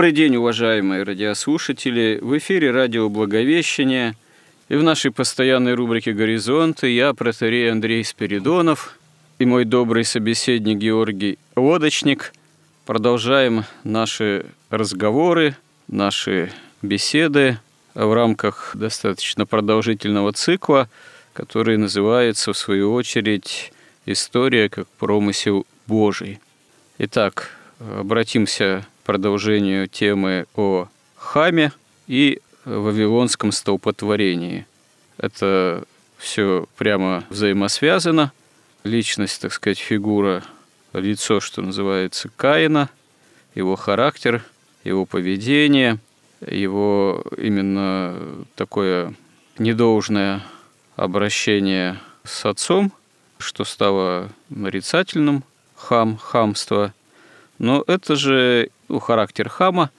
Добрый 0.00 0.12
день, 0.12 0.36
уважаемые 0.36 1.02
радиослушатели! 1.02 2.18
В 2.22 2.38
эфире 2.38 2.70
радио 2.70 3.10
«Благовещение» 3.10 4.16
и 4.70 4.76
в 4.76 4.82
нашей 4.82 5.10
постоянной 5.10 5.74
рубрике 5.74 6.14
«Горизонты» 6.14 6.88
я, 6.88 7.12
протерей 7.12 7.70
Андрей 7.70 8.02
Спиридонов 8.02 8.98
и 9.38 9.44
мой 9.44 9.66
добрый 9.66 10.06
собеседник 10.06 10.78
Георгий 10.78 11.38
Лодочник 11.54 12.32
продолжаем 12.86 13.64
наши 13.84 14.46
разговоры, 14.70 15.54
наши 15.86 16.50
беседы 16.80 17.58
в 17.94 18.14
рамках 18.14 18.70
достаточно 18.72 19.44
продолжительного 19.44 20.32
цикла, 20.32 20.88
который 21.34 21.76
называется, 21.76 22.54
в 22.54 22.56
свою 22.56 22.94
очередь, 22.94 23.70
«История 24.06 24.70
как 24.70 24.88
промысел 24.98 25.66
Божий». 25.86 26.40
Итак, 26.96 27.50
обратимся 27.78 28.86
продолжению 29.10 29.88
темы 29.88 30.46
о 30.54 30.86
Хаме 31.16 31.72
и 32.06 32.40
Вавилонском 32.64 33.50
столпотворении. 33.50 34.68
Это 35.18 35.82
все 36.16 36.68
прямо 36.76 37.24
взаимосвязано. 37.28 38.30
Личность, 38.84 39.42
так 39.42 39.52
сказать, 39.52 39.80
фигура, 39.80 40.44
лицо, 40.92 41.40
что 41.40 41.60
называется, 41.60 42.30
Каина, 42.36 42.88
его 43.56 43.74
характер, 43.74 44.44
его 44.84 45.06
поведение, 45.06 45.98
его 46.46 47.24
именно 47.36 48.14
такое 48.54 49.12
недолжное 49.58 50.44
обращение 50.94 51.98
с 52.22 52.46
отцом, 52.46 52.92
что 53.38 53.64
стало 53.64 54.30
нарицательным, 54.50 55.42
хам, 55.74 56.16
хамство. 56.16 56.94
Но 57.58 57.82
это 57.88 58.14
же 58.14 58.70
ну, 58.90 58.98
характер 58.98 59.48
хама 59.48 59.90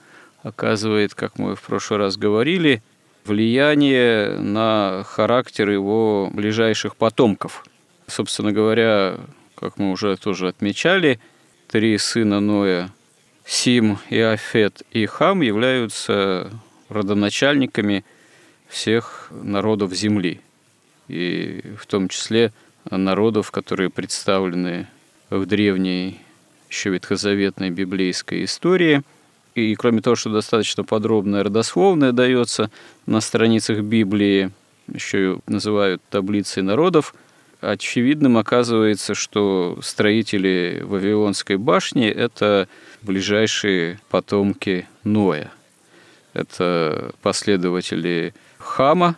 оказывает, 0.42 1.14
как 1.14 1.38
мы 1.38 1.56
в 1.56 1.62
прошлый 1.62 1.98
раз 1.98 2.18
говорили, 2.18 2.82
влияние 3.24 4.38
на 4.38 5.02
характер 5.06 5.70
его 5.70 6.28
ближайших 6.30 6.96
потомков. 6.96 7.64
Собственно 8.06 8.52
говоря, 8.52 9.18
как 9.54 9.78
мы 9.78 9.92
уже 9.92 10.16
тоже 10.16 10.48
отмечали, 10.48 11.20
три 11.68 11.96
сына 11.96 12.40
Ноя, 12.40 12.90
Сим, 13.46 13.98
Иофет 14.10 14.82
и 14.90 15.06
Хам 15.06 15.40
являются 15.40 16.50
родоначальниками 16.90 18.04
всех 18.68 19.28
народов 19.30 19.94
Земли, 19.94 20.42
и 21.08 21.62
в 21.80 21.86
том 21.86 22.08
числе 22.08 22.52
народов, 22.90 23.50
которые 23.50 23.88
представлены 23.88 24.86
в 25.30 25.46
древней 25.46 26.20
еще 26.72 26.90
ветхозаветной 26.90 27.70
библейской 27.70 28.44
истории. 28.44 29.02
И 29.54 29.74
кроме 29.74 30.00
того, 30.00 30.16
что 30.16 30.30
достаточно 30.30 30.84
подробное 30.84 31.44
родословное 31.44 32.12
дается 32.12 32.70
на 33.04 33.20
страницах 33.20 33.80
Библии, 33.80 34.50
еще 34.92 35.18
ее 35.18 35.40
называют 35.46 36.00
таблицей 36.08 36.62
народов, 36.62 37.14
очевидным 37.60 38.38
оказывается, 38.38 39.14
что 39.14 39.78
строители 39.82 40.80
Вавилонской 40.82 41.58
башни– 41.58 42.06
это 42.08 42.68
ближайшие 43.02 44.00
потомки 44.08 44.88
Ноя. 45.04 45.52
Это 46.32 47.12
последователи 47.20 48.34
Хама. 48.56 49.16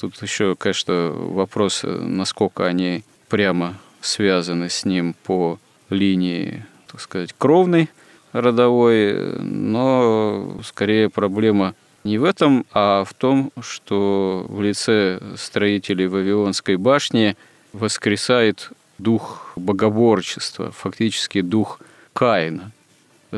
Тут 0.00 0.20
еще, 0.22 0.56
конечно, 0.56 1.10
вопрос, 1.12 1.82
насколько 1.84 2.66
они 2.66 3.04
прямо 3.28 3.78
связаны 4.00 4.70
с 4.70 4.86
ним 4.86 5.14
по 5.24 5.58
линии 5.90 6.64
так 6.94 7.00
сказать, 7.00 7.34
кровный 7.36 7.90
родовой, 8.30 9.36
но 9.40 10.60
скорее 10.62 11.10
проблема 11.10 11.74
не 12.04 12.18
в 12.18 12.24
этом, 12.24 12.66
а 12.72 13.02
в 13.02 13.12
том, 13.14 13.50
что 13.60 14.46
в 14.48 14.62
лице 14.62 15.20
строителей 15.36 16.06
Вавилонской 16.06 16.76
башни 16.76 17.36
воскресает 17.72 18.70
дух 18.98 19.50
богоборчества, 19.56 20.70
фактически 20.70 21.40
дух 21.40 21.80
Каина. 22.12 22.70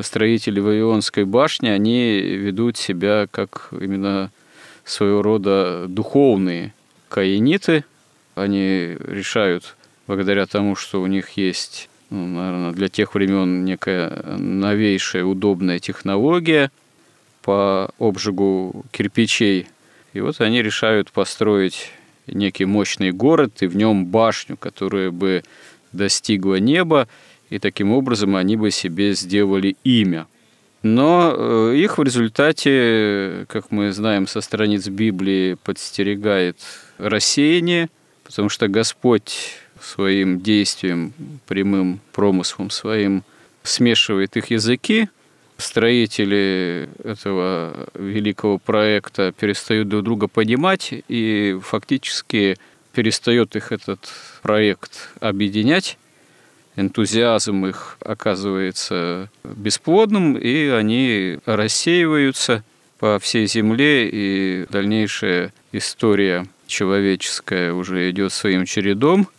Строители 0.02 0.60
Вавилонской 0.60 1.24
башни, 1.24 1.68
они 1.68 2.18
ведут 2.20 2.76
себя 2.76 3.26
как 3.30 3.68
именно 3.70 4.30
своего 4.84 5.22
рода 5.22 5.86
духовные 5.88 6.74
каиниты. 7.08 7.86
Они 8.34 8.98
решают, 9.00 9.76
благодаря 10.06 10.44
тому, 10.44 10.76
что 10.76 11.00
у 11.00 11.06
них 11.06 11.30
есть 11.38 11.88
ну, 12.10 12.26
наверное, 12.26 12.72
для 12.72 12.88
тех 12.88 13.14
времен 13.14 13.64
некая 13.64 14.36
новейшая 14.38 15.24
удобная 15.24 15.78
технология 15.78 16.70
по 17.42 17.90
обжигу 17.98 18.84
кирпичей. 18.92 19.66
И 20.12 20.20
вот 20.20 20.40
они 20.40 20.62
решают 20.62 21.10
построить 21.10 21.90
некий 22.26 22.64
мощный 22.64 23.12
город 23.12 23.62
и 23.62 23.66
в 23.66 23.76
нем 23.76 24.06
башню, 24.06 24.56
которая 24.56 25.10
бы 25.10 25.42
достигла 25.92 26.56
неба, 26.56 27.08
и 27.50 27.58
таким 27.58 27.92
образом 27.92 28.36
они 28.36 28.56
бы 28.56 28.70
себе 28.70 29.14
сделали 29.14 29.76
имя. 29.84 30.26
Но 30.82 31.34
э, 31.34 31.76
их 31.76 31.98
в 31.98 32.02
результате, 32.02 33.46
как 33.48 33.70
мы 33.70 33.92
знаем 33.92 34.26
со 34.26 34.40
страниц 34.40 34.86
Библии, 34.88 35.54
подстерегает 35.64 36.58
рассеяние, 36.98 37.88
потому 38.24 38.48
что 38.48 38.68
Господь 38.68 39.58
своим 39.80 40.40
действием, 40.40 41.12
прямым 41.46 42.00
промыслом 42.12 42.70
своим 42.70 43.24
смешивает 43.62 44.36
их 44.36 44.50
языки, 44.50 45.08
строители 45.58 46.88
этого 47.02 47.88
великого 47.94 48.58
проекта 48.58 49.32
перестают 49.32 49.88
друг 49.88 50.04
друга 50.04 50.28
понимать, 50.28 50.92
и 51.08 51.58
фактически 51.62 52.56
перестает 52.92 53.56
их 53.56 53.72
этот 53.72 54.00
проект 54.42 55.10
объединять. 55.20 55.98
Энтузиазм 56.76 57.66
их 57.66 57.96
оказывается 58.00 59.30
бесплодным, 59.44 60.36
и 60.36 60.68
они 60.68 61.38
рассеиваются 61.46 62.62
по 62.98 63.18
всей 63.18 63.46
земле, 63.46 64.08
и 64.10 64.66
дальнейшая 64.70 65.52
история 65.72 66.46
человеческая 66.66 67.72
уже 67.72 68.10
идет 68.10 68.32
своим 68.32 68.64
чередом– 68.64 69.28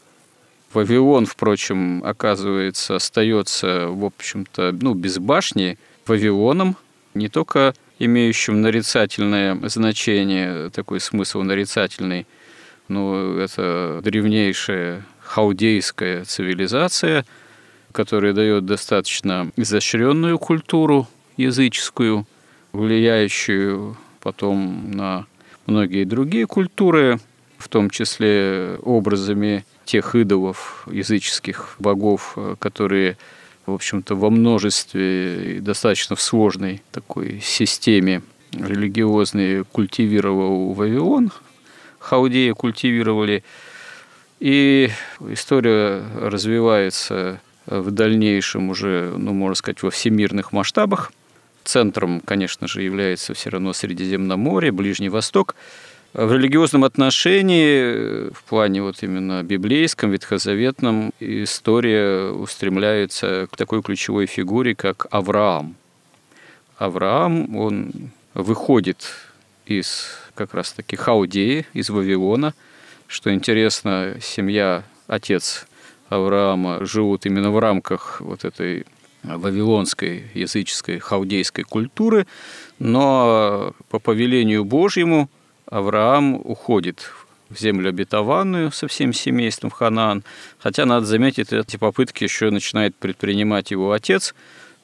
Вавилон, 0.74 1.25
впрочем, 1.25 2.04
оказывается, 2.04 2.96
остается, 2.96 3.88
в 3.88 4.06
общем-то, 4.06 4.75
ну, 4.80 4.94
без 4.94 5.18
башни. 5.18 5.78
Вавилоном, 6.06 6.75
не 7.14 7.30
только 7.30 7.74
имеющим 8.00 8.62
нарицательное 8.62 9.58
значение, 9.69 10.69
такой 10.69 11.00
смысл 11.00 11.42
нарицательный, 11.42 12.28
но 12.88 13.38
это 13.38 14.02
древнейшая 14.04 15.06
хаудейская 15.22 16.24
цивилизация, 16.25 17.25
который 17.92 18.34
дает 18.34 18.66
достаточно 18.66 19.52
изощренную 19.56 20.38
культуру 20.38 21.08
языческую, 21.38 22.25
влияющую 22.72 23.98
потом 24.22 24.92
на 24.92 25.25
многие 25.66 26.04
другие 26.04 26.46
культуры, 26.46 27.20
в 27.58 27.70
том 27.70 27.90
числе 27.90 28.78
образами 28.84 29.66
тех 29.88 30.13
идолов 30.13 30.88
языческих 30.92 31.75
богов, 31.80 32.38
которые, 32.60 33.18
в 33.66 33.74
общем-то, 33.74 34.16
во 34.16 34.30
множестве 34.30 35.57
и 35.57 35.60
достаточно 35.60 36.16
в 36.16 36.22
сложной 36.22 36.84
такой 36.92 37.39
системе 37.42 38.22
религиозной 38.51 39.63
культивировал 39.63 40.74
Вавилон, 40.74 41.31
хаудеи 42.00 42.51
культивировали, 42.51 43.44
и 44.39 44.92
история 45.30 46.04
развивается 46.16 47.42
в 47.66 47.89
дальнейшем 47.92 48.69
уже, 48.69 49.13
ну, 49.18 49.34
можно 49.34 49.56
сказать, 49.56 49.81
во 49.84 49.89
всемирных 49.89 50.51
масштабах. 50.51 51.12
Центром, 51.63 52.22
конечно 52.22 52.68
же, 52.68 52.81
является 52.81 53.34
все 53.34 53.50
равно 53.50 53.74
Средиземноморье, 53.74 54.72
Ближний 54.72 55.10
Восток. 55.10 55.56
В 56.18 56.34
религиозном 56.34 56.84
отношении, 56.84 58.31
в 58.34 58.44
плане 58.46 58.81
вот 58.81 59.04
именно 59.04 59.44
библейском, 59.44 60.10
ветхозаветном, 60.10 61.14
история 61.19 62.31
устремляется 62.31 63.48
к 63.52 63.56
такой 63.56 63.84
ключевой 63.84 64.25
фигуре, 64.25 64.74
как 64.74 65.06
Авраам. 65.12 65.75
Авраам, 66.80 67.56
он 67.56 67.92
выходит 68.34 69.14
из 69.68 70.08
как 70.34 70.56
раз-таки 70.56 70.96
Хаудеи, 70.96 71.68
из 71.74 71.92
Вавилона. 71.92 72.56
Что 73.06 73.31
интересно, 73.31 74.16
семья, 74.20 74.86
отец 75.06 75.68
Авраама 76.10 76.84
живут 76.84 77.28
именно 77.28 77.52
в 77.52 77.60
рамках 77.60 78.22
вот 78.22 78.44
этой 78.44 78.88
вавилонской 79.22 80.31
языческой 80.34 80.98
хаудейской 80.98 81.63
культуры, 81.63 82.25
но 82.80 83.75
по 83.90 84.00
повелению 84.00 84.66
Божьему 84.66 85.30
Авраам 85.69 86.36
уходит 86.36 87.12
в 87.50 87.60
землю 87.60 87.90
обетованную 87.90 88.72
со 88.72 88.88
всем 88.88 89.14
семейством 89.14 89.69
в 89.69 89.74
Ханаан. 89.74 90.24
Хотя, 90.60 90.86
надо 90.86 91.06
заметить, 91.06 91.54
эти 91.54 91.78
попытки 91.78 92.24
еще 92.24 92.50
начинает 92.50 92.96
предпринимать 92.96 93.72
его 93.72 93.92
отец, 93.92 94.36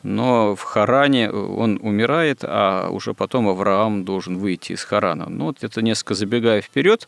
но 0.01 0.56
в 0.56 0.62
Харане 0.62 1.31
он 1.31 1.80
умирает, 1.81 2.39
а 2.44 2.89
уже 2.89 3.13
потом 3.13 3.47
Авраам 3.47 4.03
должен 4.03 4.38
выйти 4.38 4.74
из 4.74 4.83
Харана. 4.83 5.27
Ну, 5.30 5.45
вот 5.45 5.63
это 5.63 5.81
несколько 5.81 6.13
забегая 6.13 6.62
вперед, 6.62 7.07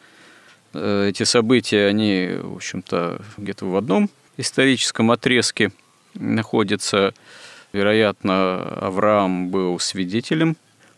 э, 0.74 1.08
эти 1.10 1.24
события, 1.24 1.88
они, 1.88 2.32
в 2.42 2.56
общем-то, 2.56 3.22
где-то 3.38 3.66
в 3.66 3.76
одном 3.76 4.10
историческом 4.38 5.12
отрезке 5.12 5.72
находятся. 6.14 7.14
Вероятно, 7.74 8.62
Авраам 8.80 9.50
был 9.50 9.80
свидетелем 9.80 10.56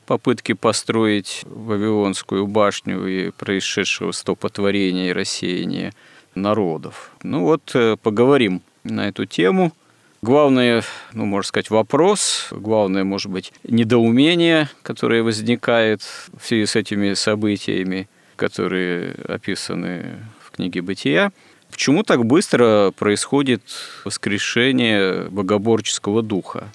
попытки 0.07 0.53
построить 0.53 1.41
Вавилонскую 1.45 2.47
башню 2.47 3.05
и 3.05 3.29
происшедшего 3.29 4.11
стопотворения 4.11 5.09
и 5.09 5.13
рассеяния 5.13 5.93
народов. 6.33 7.11
Ну 7.21 7.43
вот, 7.43 7.71
э, 7.75 7.97
поговорим 8.01 8.61
на 8.83 9.07
эту 9.07 9.25
тему– 9.25 9.71
Главное, 10.23 10.83
ну, 11.13 11.25
можно 11.25 11.47
сказать, 11.47 11.69
вопрос, 11.69 12.47
главное, 12.49 13.03
может 13.03 13.31
быть, 13.31 13.53
недоумение, 13.63 14.67
которое 14.81 15.21
возникает 15.21 16.01
в 16.01 16.45
связи 16.45 16.65
с 16.65 16.75
этими 16.75 17.13
событиями, 17.13 18.09
которые 18.35 19.13
описаны 19.27 20.17
в 20.41 20.51
книге 20.51 20.81
«Бытия», 20.81 21.31
Почему 21.69 22.03
так 22.03 22.25
быстро 22.25 22.91
происходит 22.97 23.61
воскрешение 24.05 25.29
богоборческого 25.29 26.21
духа? 26.23 26.71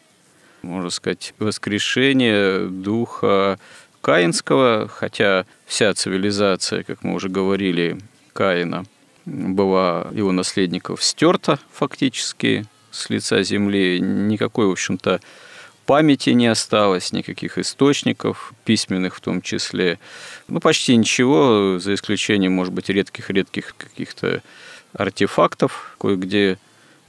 Можно 0.63 0.91
сказать, 0.91 1.35
воскрешение 1.39 2.67
духа 2.67 3.59
Каинского, 4.01 4.89
хотя 4.89 5.45
вся 5.67 5.93
цивилизация, 5.95 6.83
как 6.85 7.03
мы 7.03 7.15
уже 7.15 7.29
говорили, 7.29 7.99
Каина 8.33 8.85
была 9.25 10.09
его 10.13 10.33
наследников 10.33 11.03
стерта 11.03 11.59
фактически 11.73 12.65
с 12.91 13.11
лица 13.11 13.43
земли, 13.43 14.01
никакой, 14.01 14.67
в 14.67 14.73
общем-то, 14.73 15.21
памяти 15.87 16.31
не 16.31 16.47
осталось, 16.47 17.13
никаких 17.13 17.59
источников, 17.59 18.53
письменных 18.65 19.17
в 19.17 19.21
том 19.21 19.43
числе. 19.43 19.99
Ну, 20.49 20.61
почти 20.61 20.97
ничего, 20.97 21.79
за 21.79 21.95
исключением, 21.95 22.53
может 22.53 22.73
быть, 22.73 22.89
редких-редких 22.89 23.75
каких-то 23.77 24.43
артефактов 24.93 25.97
кое-где, 26.01 26.59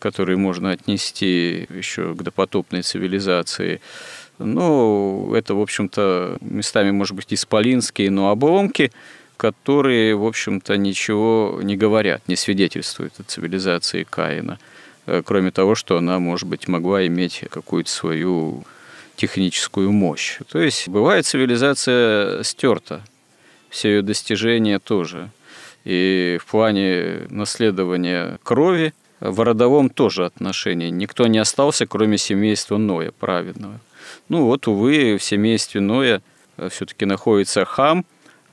которые 0.04 0.38
можно 0.38 0.72
отнести 0.72 1.68
еще 1.70 2.14
к 2.14 2.22
допотопной 2.24 2.82
цивилизации. 2.82 3.80
Но 4.38 5.32
это, 5.36 5.56
в 5.56 5.62
общем-то, 5.62 6.38
местами, 6.42 6.92
может 6.92 7.16
быть, 7.16 7.34
исполинские, 7.34 8.12
но 8.12 8.30
обломки, 8.30 8.92
которые, 9.38 10.16
в 10.16 10.26
общем-то, 10.26 10.78
ничего 10.78 11.60
не 11.64 11.78
говорят, 11.78 12.28
не 12.28 12.36
свидетельствуют 12.36 13.14
о 13.20 13.24
цивилизации 13.24 14.04
Каина– 14.04 14.60
Э, 15.06 15.22
кроме 15.24 15.52
того, 15.52 15.76
что 15.76 15.98
она, 15.98 16.20
может 16.20 16.48
быть, 16.48 16.68
могла 16.68 17.06
иметь 17.08 17.44
какую-то 17.50 17.90
свою 17.90 18.64
техническую 19.16 19.92
мощь. 19.92 20.40
То 20.50 20.60
есть 20.60 20.88
бывает 20.88 21.26
цивилизация 21.26 22.44
стерта, 22.44 23.02
все 23.70 23.90
ее 23.90 24.02
достижения 24.02 24.80
тоже. 24.80 25.30
И 25.84 26.38
в 26.42 26.50
плане 26.50 27.28
наследования 27.30 28.40
крови 28.44 28.94
в 29.30 29.40
родовом 29.42 29.90
тоже 29.90 30.26
отношении 30.26 30.90
никто 30.90 31.28
не 31.28 31.40
остался, 31.40 31.86
кроме 31.88 32.18
семейства 32.18 32.78
Ноя 32.78 33.12
праведного. 33.12 33.80
Ну 34.30 34.46
вот, 34.46 34.68
увы, 34.68 35.18
в 35.18 35.24
семействе 35.24 35.82
Ноя 35.82 36.22
э, 36.58 36.70
все-таки 36.70 37.06
находится 37.06 37.66
Хам, 37.66 38.06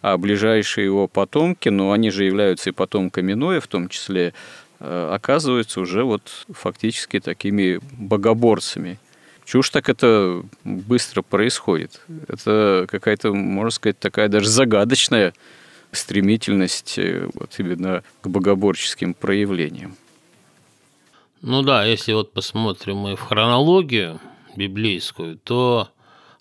а 0.03 0.17
ближайшие 0.17 0.87
его 0.87 1.09
потомки, 1.09 1.69
но 1.69 1.93
они 1.93 2.11
же 2.11 2.25
являются 2.25 2.71
и 2.71 2.73
потомками 2.73 3.35
Ноя, 3.35 3.61
в 3.61 3.67
том 3.67 3.89
числе 3.89 4.33
Э, 4.81 5.11
оказываются 5.13 5.81
уже 5.81 6.05
вот 6.05 6.47
фактически 6.51 7.21
такими 7.21 7.81
богоборцами. 7.93 8.99
Чушь 9.45 9.71
так 9.71 9.89
это 9.89 10.43
быстро 10.65 11.23
происходит. 11.23 12.01
Это 12.29 12.87
какая-то, 12.89 13.35
можно 13.35 13.71
сказать, 13.71 13.99
такая 13.99 14.29
даже 14.29 14.49
загадочная 14.49 15.35
стремительность 15.93 16.99
э, 16.99 17.29
вот 17.35 17.55
именно 17.59 18.03
к 18.23 18.29
богоборческим 18.29 19.13
проявлениям. 19.13 19.97
Ну 21.43 21.63
да, 21.63 21.87
если 21.87 22.13
вот 22.13 22.35
посмотрим 22.35 22.97
мы 22.97 23.17
в 23.17 23.21
хронологию 23.23 24.21
библейскую, 24.57 25.39
то 25.39 25.89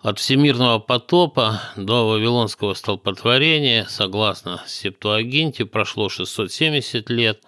от 0.01 0.19
всемирного 0.19 0.79
потопа 0.79 1.61
до 1.77 2.09
Вавилонского 2.09 2.73
столпотворения, 2.73 3.85
согласно 3.87 4.61
Септуагинте, 4.67 5.65
прошло 5.65 6.09
670 6.09 7.09
лет, 7.11 7.41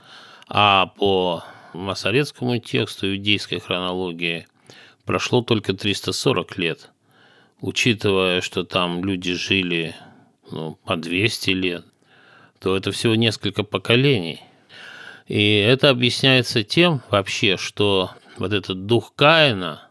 а 0.48 0.88
по 0.98 1.44
масоретскому 1.74 2.58
тексту 2.60 3.10
иудейской 3.10 3.60
хронологии 3.60 4.48
прошло 5.06 5.42
только 5.42 5.74
340 5.74 6.58
лет. 6.58 6.90
Учитывая, 7.60 8.40
что 8.40 8.64
там 8.64 9.04
люди 9.04 9.34
жили 9.34 9.94
ну, 10.52 10.80
по 10.86 10.96
200 10.96 11.50
лет, 11.50 11.86
то 12.62 12.78
это 12.78 12.94
всего 12.94 13.16
несколько 13.16 13.64
поколений. 13.64 14.40
И 15.32 15.56
это 15.56 15.90
объясняется 15.90 16.64
тем 16.64 17.02
вообще, 17.10 17.58
что 17.58 18.12
вот 18.38 18.54
этот 18.54 18.86
дух 18.86 19.14
Каина, 19.16 19.82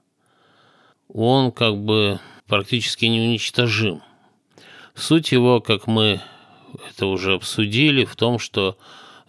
он 1.09 1.51
как 1.53 1.77
бы 1.77 2.21
практически 2.47 3.07
неуничтожим. 3.07 4.03
Суть 4.95 5.33
его, 5.33 5.61
как 5.61 5.87
мы 5.87 6.21
это 6.91 7.07
уже 7.07 7.35
обсудили, 7.35 8.05
в 8.05 8.17
том, 8.17 8.39
что 8.39 8.77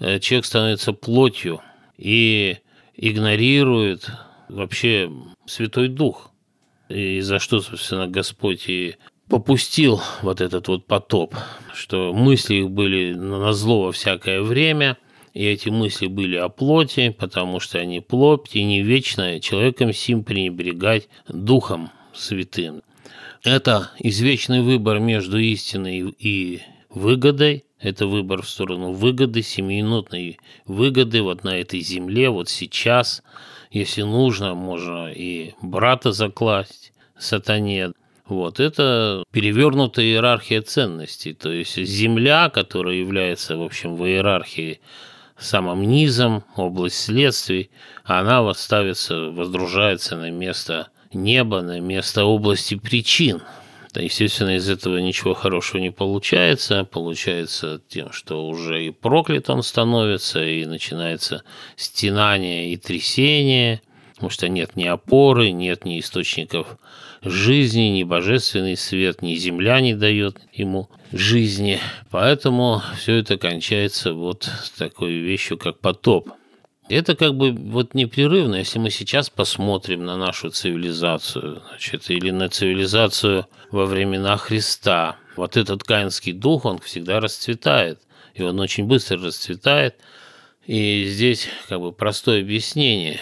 Э, 0.01 0.19
человек 0.19 0.45
становится 0.45 0.93
плотью 0.93 1.61
и 1.95 2.57
игнорирует 2.95 4.09
вообще 4.49 5.11
Святой 5.45 5.89
Дух. 5.89 6.31
И 6.89 7.21
за 7.21 7.37
что, 7.37 7.61
собственно, 7.61 8.07
Господь 8.07 8.67
и 8.67 8.95
попустил 9.29 10.01
вот 10.23 10.41
этот 10.41 10.67
вот 10.67 10.87
потоп, 10.87 11.35
что 11.75 12.13
мысли 12.13 12.55
их 12.55 12.71
были 12.71 13.13
на 13.13 13.53
зло 13.53 13.83
во 13.83 13.91
всякое 13.91 14.41
время, 14.41 14.97
и 15.33 15.45
эти 15.45 15.69
мысли 15.69 16.07
были 16.07 16.35
о 16.35 16.49
плоти, 16.49 17.09
потому 17.09 17.59
что 17.59 17.79
они 17.79 17.99
плоть, 17.99 18.55
и 18.55 18.63
не 18.63 18.81
вечно 18.81 19.39
человеком 19.39 19.93
сим 19.93 20.23
пренебрегать 20.23 21.09
Духом 21.27 21.89
Святым. 22.13 22.81
Это 23.43 23.91
извечный 23.99 24.61
выбор 24.61 24.99
между 24.99 25.39
истиной 25.39 26.13
и 26.19 26.61
выгодой– 26.89 27.65
это 27.81 28.05
выбор 28.05 28.43
в 28.43 28.49
сторону 28.49 28.91
выгоды, 28.91 29.41
семиминутной 29.41 30.37
выгоды 30.65 31.23
вот 31.23 31.43
на 31.43 31.57
этой 31.57 31.79
земле, 31.79 32.29
вот 32.29 32.47
сейчас. 32.47 33.23
Если 33.71 34.03
нужно, 34.03 34.53
можно 34.53 35.11
и 35.11 35.53
брата 35.61 36.11
закласть 36.11 36.93
сатане. 37.17 37.93
Вот 38.27 38.59
это 38.59 39.23
перевернутая 39.31 40.05
иерархия 40.05 40.61
ценностей. 40.61 41.33
То 41.33 41.51
есть 41.51 41.75
земля, 41.75 42.49
которая 42.49 42.95
является, 42.95 43.57
в 43.57 43.63
общем, 43.63 43.95
в 43.95 44.05
иерархии 44.05 44.79
самым 45.41 45.83
низом, 45.83 46.43
область 46.55 46.97
следствий, 46.97 47.69
она 48.03 48.41
вот 48.41 48.57
ставится, 48.57 49.29
воздружается 49.29 50.15
на 50.15 50.31
место 50.31 50.89
неба, 51.13 51.61
на 51.61 51.79
место 51.79 52.25
области 52.25 52.75
причин. 52.75 53.41
Естественно, 53.93 54.55
из 54.55 54.69
этого 54.69 54.99
ничего 54.99 55.33
хорошего 55.33 55.81
не 55.81 55.91
получается. 55.91 56.85
Получается 56.89 57.81
тем, 57.89 58.13
что 58.13 58.47
уже 58.47 58.85
и 58.85 58.91
проклят 58.91 59.49
он 59.49 59.63
становится, 59.63 60.41
и 60.43 60.65
начинается 60.65 61.43
стенание 61.75 62.71
и 62.71 62.77
трясение, 62.77 63.81
потому 64.13 64.29
что 64.29 64.47
нет 64.47 64.77
ни 64.77 64.85
опоры, 64.85 65.51
нет 65.51 65.83
ни 65.83 65.99
источников 65.99 66.77
жизни, 67.21 67.89
ни 67.89 68.03
божественный 68.03 68.77
свет, 68.77 69.21
ни 69.21 69.35
земля 69.35 69.81
не 69.81 69.93
дает 69.93 70.37
ему 70.53 70.89
жизни. 71.11 71.79
Поэтому 72.09 72.81
все 72.97 73.17
это 73.17 73.37
кончается 73.37 74.13
вот 74.13 74.49
такой 74.77 75.13
вещью, 75.13 75.57
как 75.57 75.79
потоп. 75.79 76.29
Это 76.89 77.15
как 77.15 77.35
бы 77.35 77.51
вот 77.51 77.93
непрерывно, 77.93 78.55
если 78.55 78.77
мы 78.77 78.89
сейчас 78.89 79.29
посмотрим 79.29 80.03
на 80.05 80.17
нашу 80.17 80.49
цивилизацию, 80.49 81.61
значит, 81.69 82.09
или 82.09 82.31
на 82.31 82.49
цивилизацию 82.49 83.47
во 83.71 83.85
времена 83.85 84.35
Христа, 84.35 85.15
вот 85.37 85.55
этот 85.55 85.83
каинский 85.83 86.33
дух, 86.33 86.65
он 86.65 86.79
всегда 86.79 87.21
расцветает, 87.21 88.01
и 88.33 88.43
он 88.43 88.59
очень 88.59 88.85
быстро 88.85 89.19
расцветает, 89.19 89.95
и 90.65 91.05
здесь 91.05 91.47
как 91.69 91.79
бы 91.79 91.93
простое 91.93 92.41
объяснение. 92.41 93.21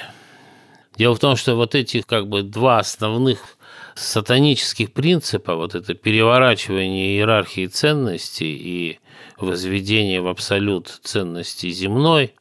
Дело 0.98 1.16
в 1.16 1.20
том, 1.20 1.36
что 1.36 1.56
вот 1.56 1.76
эти 1.76 2.02
как 2.02 2.28
бы 2.28 2.42
два 2.42 2.80
основных 2.80 3.58
сатанических 4.00 4.92
принципа, 4.94 5.56
вот 5.56 5.76
это 5.76 5.94
переворачивание 5.94 7.16
иерархии 7.16 7.68
ценностей 7.68 8.56
и 8.56 9.00
возведение 9.38 10.22
в 10.22 10.28
абсолют 10.28 10.88
ценностей 11.04 11.72
земной, 11.72 12.34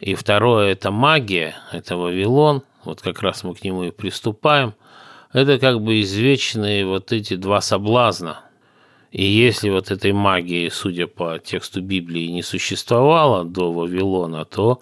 и 0.00 0.14
второе– 0.14 0.72
это 0.72 0.90
магия, 0.90 1.56
это 1.72 1.96
Вавилон, 1.96 2.62
вот 2.84 3.00
как 3.02 3.22
раз 3.22 3.44
мы 3.44 3.54
к 3.54 3.64
нему 3.64 3.84
и 3.84 3.90
приступаем. 3.90 4.74
Это 5.32 5.58
как 5.58 5.80
бы 5.82 6.00
извечные 6.00 6.86
вот 6.86 7.12
эти 7.12 7.34
два 7.34 7.60
соблазна. 7.60 8.40
И 9.10 9.24
если 9.24 9.70
вот 9.70 9.90
этой 9.90 10.12
магии, 10.12 10.68
судя 10.68 11.06
по 11.06 11.38
тексту 11.38 11.82
Библии, 11.82 12.28
не 12.28 12.42
существовало 12.42 13.44
до 13.44 13.72
Вавилона, 13.72 14.44
то 14.44 14.80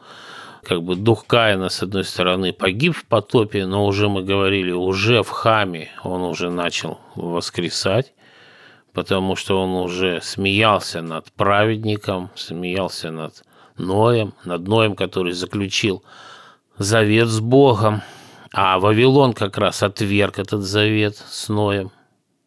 как 0.66 0.82
бы 0.82 0.96
дух 0.96 1.26
Каина, 1.28 1.68
с 1.68 1.84
одной 1.84 2.02
стороны, 2.02 2.52
погиб 2.52 2.96
в 2.96 3.04
потопе, 3.04 3.66
но 3.66 3.86
уже 3.86 4.08
мы 4.08 4.24
говорили, 4.24 4.72
уже 4.72 5.22
в 5.22 5.30
Хаме 5.30 5.90
он 6.02 6.22
уже 6.22 6.50
начал 6.50 6.98
воскресать, 7.14 8.12
потому 8.92 9.36
что 9.36 9.62
он 9.62 9.70
уже 9.76 10.20
смеялся 10.22 11.02
над 11.02 11.30
праведником, 11.32 12.30
смеялся 12.34 13.12
над 13.12 13.44
Ноем, 13.78 14.34
над 14.44 14.66
Ноем, 14.66 14.96
который 14.96 15.34
заключил 15.34 16.02
завет 16.78 17.28
с 17.28 17.38
Богом, 17.38 18.02
а 18.52 18.80
Вавилон 18.80 19.34
как 19.34 19.58
раз 19.58 19.84
отверг 19.84 20.40
этот 20.40 20.62
завет 20.62 21.16
с 21.16 21.48
Ноем, 21.48 21.92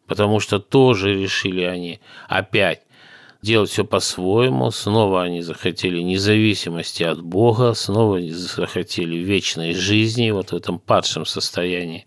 потому 0.06 0.40
что 0.40 0.58
тоже 0.58 1.14
решили 1.14 1.62
они 1.62 2.00
опять 2.28 2.82
делать 3.42 3.70
все 3.70 3.84
по-своему, 3.84 4.70
снова 4.70 5.22
они 5.22 5.42
захотели 5.42 6.00
независимости 6.00 7.02
от 7.02 7.22
Бога, 7.22 7.74
снова 7.74 8.20
захотели 8.30 9.16
вечной 9.16 9.74
жизни 9.74 10.30
вот 10.30 10.52
в 10.52 10.56
этом 10.56 10.78
падшем 10.78 11.26
состоянии, 11.26 12.06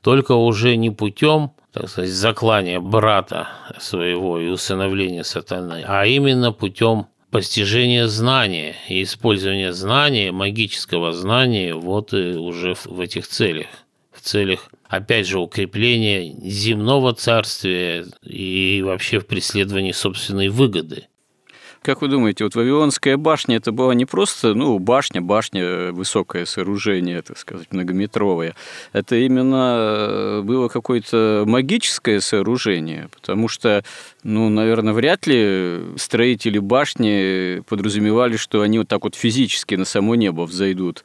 только 0.00 0.32
уже 0.32 0.76
не 0.76 0.90
путем 0.90 1.52
так 1.72 1.88
сказать, 1.88 2.10
заклания 2.10 2.80
брата 2.80 3.48
своего 3.78 4.38
и 4.38 4.48
усыновления 4.48 5.22
сатаны, 5.22 5.84
а 5.86 6.04
именно 6.04 6.52
путем 6.52 7.06
постижение 7.30 8.08
знания 8.08 8.76
и 8.88 9.02
использование 9.02 9.72
знания, 9.72 10.32
магического 10.32 11.12
знания 11.12 11.74
вот 11.74 12.12
и 12.12 12.34
уже 12.36 12.74
в 12.84 13.00
этих 13.00 13.26
целях. 13.26 13.68
В 14.12 14.20
целях, 14.20 14.68
опять 14.92 15.26
же, 15.26 15.38
укрепления 15.38 16.34
земного 16.42 17.14
царствия 17.14 18.04
и 18.22 18.82
вообще 18.84 19.20
в 19.20 19.26
преследовании 19.26 19.92
собственной 19.92 20.48
выгоды– 20.48 21.06
как 21.82 22.00
вы 22.00 22.06
думаете, 22.06 22.44
вот 22.44 22.54
Вавилонская 22.54 23.16
башня 23.16 23.56
это 23.56 23.72
была 23.72 23.92
не 23.92 24.04
просто, 24.04 24.54
ну, 24.54 24.78
башня, 24.78 25.20
башня, 25.20 25.90
высокое 25.90 26.44
сооружение, 26.44 27.22
так 27.22 27.36
сказать, 27.36 27.66
многометровое. 27.72 28.54
Это 28.92 29.16
именно 29.16 29.76
э, 29.78 30.42
было 30.42 30.68
какое-то 30.68 31.42
магическое 31.44 32.20
сооружение, 32.20 33.08
потому 33.12 33.48
что, 33.48 33.82
ну, 34.22 34.48
наверное, 34.48 34.92
вряд 34.92 35.26
ли 35.26 35.80
строители 35.96 36.60
башни 36.60 37.64
подразумевали, 37.68 38.36
что 38.36 38.62
они 38.62 38.78
вот 38.78 38.86
так 38.86 39.02
вот 39.02 39.16
физически 39.16 39.74
на 39.74 39.84
само 39.84 40.14
небо 40.14 40.42
взойдут 40.42 41.02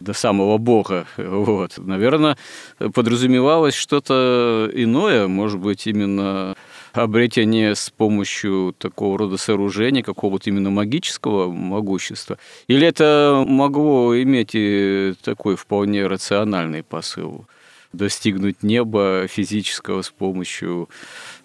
до 0.00 0.12
самого 0.12 0.58
Бога. 0.58 1.06
Вот. 1.16 1.78
Наверное, 1.78 2.36
подразумевалось 2.78 3.74
что-то 3.74 4.70
иное, 4.72 5.26
может 5.28 5.60
быть, 5.60 5.86
именно 5.86 6.54
обретение 6.92 7.74
с 7.74 7.90
помощью 7.90 8.74
такого 8.78 9.18
рода 9.18 9.36
сооружения, 9.36 10.02
какого-то 10.02 10.50
именно 10.50 10.70
магического 10.70 11.50
могущества? 11.50 12.38
Или 12.68 12.86
это 12.86 13.44
могло 13.46 14.20
иметь 14.22 14.50
и 14.54 15.14
такой 15.22 15.56
вполне 15.56 16.06
рациональный 16.06 16.82
посыл? 16.82 17.46
Достигнуть 17.92 18.62
неба 18.62 19.26
физического 19.28 20.02
с 20.02 20.10
помощью 20.10 20.88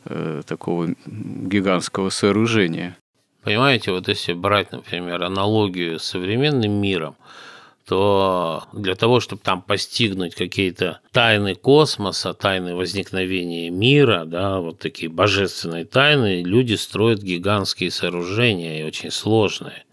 э, 0.05 0.41
такого 0.45 0.89
гигантского 1.05 2.09
сооружения? 2.09 2.97
Понимаете, 3.43 3.91
вот 3.91 4.07
если 4.07 4.33
брать, 4.33 4.71
например, 4.71 5.23
аналогию 5.23 5.99
с 5.99 6.03
современным 6.03 6.73
миром, 6.73 7.15
то 7.91 8.63
для 8.71 8.95
того, 8.95 9.19
чтобы 9.19 9.41
там 9.41 9.61
постигнуть 9.61 10.33
какие-то 10.33 11.01
тайны 11.11 11.55
космоса, 11.55 12.33
тайны 12.33 12.73
возникновения 12.73 13.69
мира, 13.69 14.23
да, 14.23 14.61
вот 14.61 14.79
такие 14.79 15.11
божественные 15.11 15.83
тайны, 15.83 16.41
люди 16.41 16.75
строят 16.75 17.21
гигантские 17.21 17.91
сооружения 17.91 18.79
и 18.79 18.87
очень 18.87 19.11
сложные. 19.11 19.83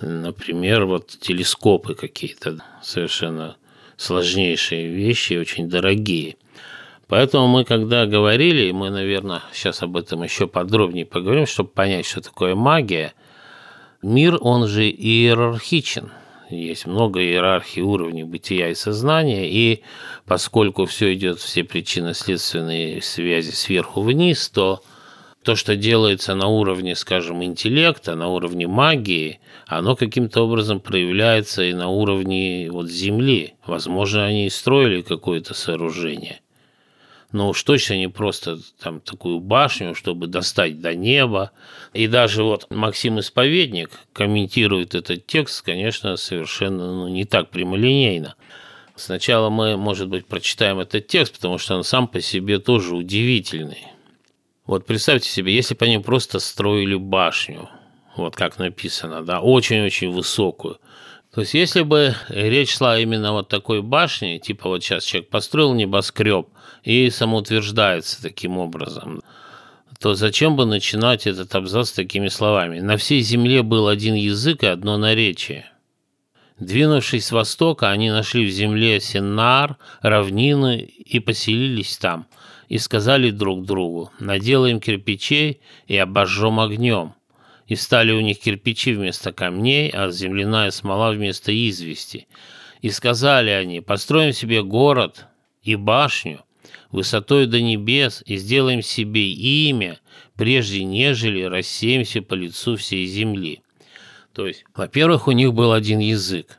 Например, 0.00 0.84
вот 0.84 1.16
телескопы 1.20 1.94
какие-то 1.94 2.58
совершенно 2.82 3.56
сложнейшие 3.96 4.88
вещи, 4.88 5.34
очень 5.34 5.70
дорогие. 5.70 6.34
Поэтому 7.06 7.46
мы, 7.46 7.64
когда 7.64 8.04
говорили, 8.04 8.72
мы, 8.72 8.90
наверное, 8.90 9.42
сейчас 9.52 9.80
об 9.84 9.96
этом 9.96 10.24
еще 10.24 10.48
подробнее 10.48 11.06
поговорим, 11.06 11.46
чтобы 11.46 11.70
понять, 11.70 12.04
что 12.04 12.20
такое 12.20 12.56
магия, 12.56 13.12
мир, 14.02 14.38
он 14.40 14.66
же 14.66 14.90
иерархичен– 14.90 16.10
есть 16.56 16.86
много 16.86 17.20
иерархии 17.20 17.80
уровней 17.80 18.24
бытия 18.24 18.68
и 18.68 18.74
сознания, 18.74 19.48
и 19.50 19.82
поскольку 20.26 20.86
все 20.86 21.14
идет, 21.14 21.38
все 21.38 21.64
причинно-следственные 21.64 23.02
связи 23.02 23.50
сверху 23.50 24.02
вниз, 24.02 24.48
то 24.48 24.82
то, 25.42 25.56
что 25.56 25.74
делается 25.76 26.34
на 26.34 26.46
уровне, 26.46 26.94
скажем, 26.94 27.42
интеллекта, 27.42 28.14
на 28.14 28.28
уровне 28.28 28.66
магии, 28.66 29.40
оно 29.66 29.96
каким-то 29.96 30.42
образом 30.42 30.80
проявляется 30.80 31.64
и 31.64 31.72
на 31.72 31.88
уровне 31.88 32.70
вот 32.70 32.88
Земли. 32.88 33.54
Возможно, 33.66 34.24
они 34.24 34.46
и 34.46 34.50
строили 34.50 35.02
какое-то 35.02 35.54
сооружение– 35.54 36.40
но 37.32 37.48
уж 37.48 37.62
точно 37.62 37.94
не 37.94 38.08
просто 38.08 38.58
там 38.80 39.00
такую 39.00 39.40
башню, 39.40 39.94
чтобы 39.94 40.26
достать 40.26 40.80
до 40.80 40.94
неба. 40.94 41.50
И 41.92 42.06
даже 42.06 42.44
вот 42.44 42.70
Максим 42.70 43.18
Исповедник 43.18 43.90
комментирует 44.12 44.94
этот 44.94 45.26
текст, 45.26 45.62
конечно, 45.62 46.16
совершенно 46.16 46.92
ну, 46.92 47.08
не 47.08 47.24
так 47.24 47.50
прямолинейно. 47.50 48.34
Сначала 48.94 49.48
мы, 49.48 49.76
может 49.76 50.08
быть, 50.08 50.26
прочитаем 50.26 50.78
этот 50.78 51.06
текст, 51.06 51.34
потому 51.34 51.58
что 51.58 51.74
он 51.74 51.84
сам 51.84 52.06
по 52.06 52.20
себе 52.20 52.58
тоже 52.58 52.94
удивительный. 52.94 53.86
Вот 54.66 54.86
представьте 54.86 55.28
себе, 55.28 55.54
если 55.54 55.74
бы 55.74 55.86
они 55.86 55.98
просто 55.98 56.38
строили 56.38 56.94
башню, 56.94 57.68
вот 58.16 58.36
как 58.36 58.58
написано, 58.58 59.22
да, 59.22 59.40
очень-очень 59.40 60.12
высокую, 60.12 60.78
то 61.34 61.40
есть, 61.40 61.54
если 61.54 61.80
бы 61.80 62.14
речь 62.28 62.76
шла 62.76 62.98
именно 62.98 63.32
вот 63.32 63.48
такой 63.48 63.80
башни, 63.80 64.36
типа 64.36 64.68
вот 64.68 64.84
сейчас 64.84 65.04
человек 65.04 65.30
построил 65.30 65.72
небоскреб 65.72 66.48
и 66.84 67.10
самоутверждается 67.10 68.22
таким 68.22 68.58
образом, 68.58 69.22
то 69.98 70.14
зачем 70.14 70.56
бы 70.56 70.66
начинать 70.66 71.26
этот 71.26 71.54
абзац 71.54 71.92
такими 71.92 72.28
словами? 72.28 72.80
На 72.80 72.96
всей 72.96 73.20
земле 73.20 73.62
был 73.62 73.88
один 73.88 74.14
язык 74.14 74.62
и 74.62 74.66
одно 74.66 74.98
наречие. 74.98 75.66
Двинувшись 76.58 77.26
с 77.26 77.32
востока, 77.32 77.90
они 77.90 78.10
нашли 78.10 78.44
в 78.44 78.50
земле 78.50 79.00
Сеннар, 79.00 79.76
равнины 80.00 80.80
и 80.80 81.18
поселились 81.18 81.96
там, 81.98 82.26
и 82.68 82.78
сказали 82.78 83.30
друг 83.30 83.64
другу, 83.64 84.10
наделаем 84.18 84.80
кирпичей 84.80 85.60
и 85.86 85.96
обожжем 85.96 86.60
огнем 86.60 87.14
и 87.72 87.74
стали 87.74 88.12
у 88.12 88.20
них 88.20 88.38
кирпичи 88.38 88.92
вместо 88.92 89.32
камней, 89.32 89.88
а 89.90 90.10
земляная 90.10 90.70
смола 90.70 91.10
вместо 91.10 91.52
извести. 91.52 92.26
И 92.82 92.90
сказали 92.90 93.48
они, 93.48 93.80
построим 93.80 94.32
себе 94.32 94.62
город 94.62 95.26
и 95.62 95.74
башню, 95.74 96.40
высотой 96.92 97.46
до 97.46 97.60
небес, 97.60 98.22
и 98.26 98.36
сделаем 98.36 98.82
себе 98.82 99.32
имя, 99.32 99.98
прежде 100.36 100.84
нежели 100.84 101.42
рассеемся 101.42 102.22
по 102.22 102.34
лицу 102.34 102.76
всей 102.76 103.06
земли. 103.06 103.62
То 104.32 104.46
есть, 104.46 104.64
во-первых, 104.74 105.26
у 105.26 105.32
них 105.32 105.52
был 105.52 105.72
один 105.72 105.98
язык, 105.98 106.58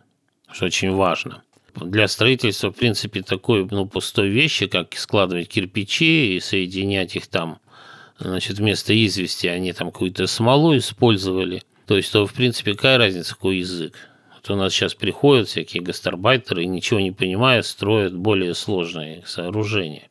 что 0.51 0.65
очень 0.65 0.91
важно. 0.91 1.43
Для 1.75 2.07
строительства, 2.07 2.71
в 2.71 2.75
принципе, 2.75 3.21
такой 3.21 3.67
ну, 3.69 3.87
пустой 3.87 4.29
вещи, 4.29 4.67
как 4.67 4.95
складывать 4.95 5.47
кирпичи 5.47 6.35
и 6.35 6.39
соединять 6.39 7.15
их 7.15 7.27
там, 7.27 7.59
значит, 8.19 8.57
вместо 8.57 8.93
извести 8.93 9.47
они 9.47 9.73
там 9.73 9.91
какую-то 9.91 10.27
смолу 10.27 10.77
использовали. 10.77 11.63
То 11.87 11.97
есть, 11.97 12.11
то, 12.11 12.27
в 12.27 12.33
принципе, 12.33 12.73
какая 12.73 12.97
разница, 12.97 13.33
какой 13.33 13.57
язык? 13.57 13.95
Вот 14.35 14.49
у 14.51 14.55
нас 14.55 14.71
сейчас 14.71 14.93
приходят 14.93 15.47
всякие 15.47 15.81
гастарбайтеры 15.81 16.63
и 16.63 16.67
ничего 16.67 16.99
не 16.99 17.11
понимая, 17.11 17.63
строят 17.63 18.15
более 18.15 18.53
сложные 18.53 19.23
сооружения. 19.25 20.09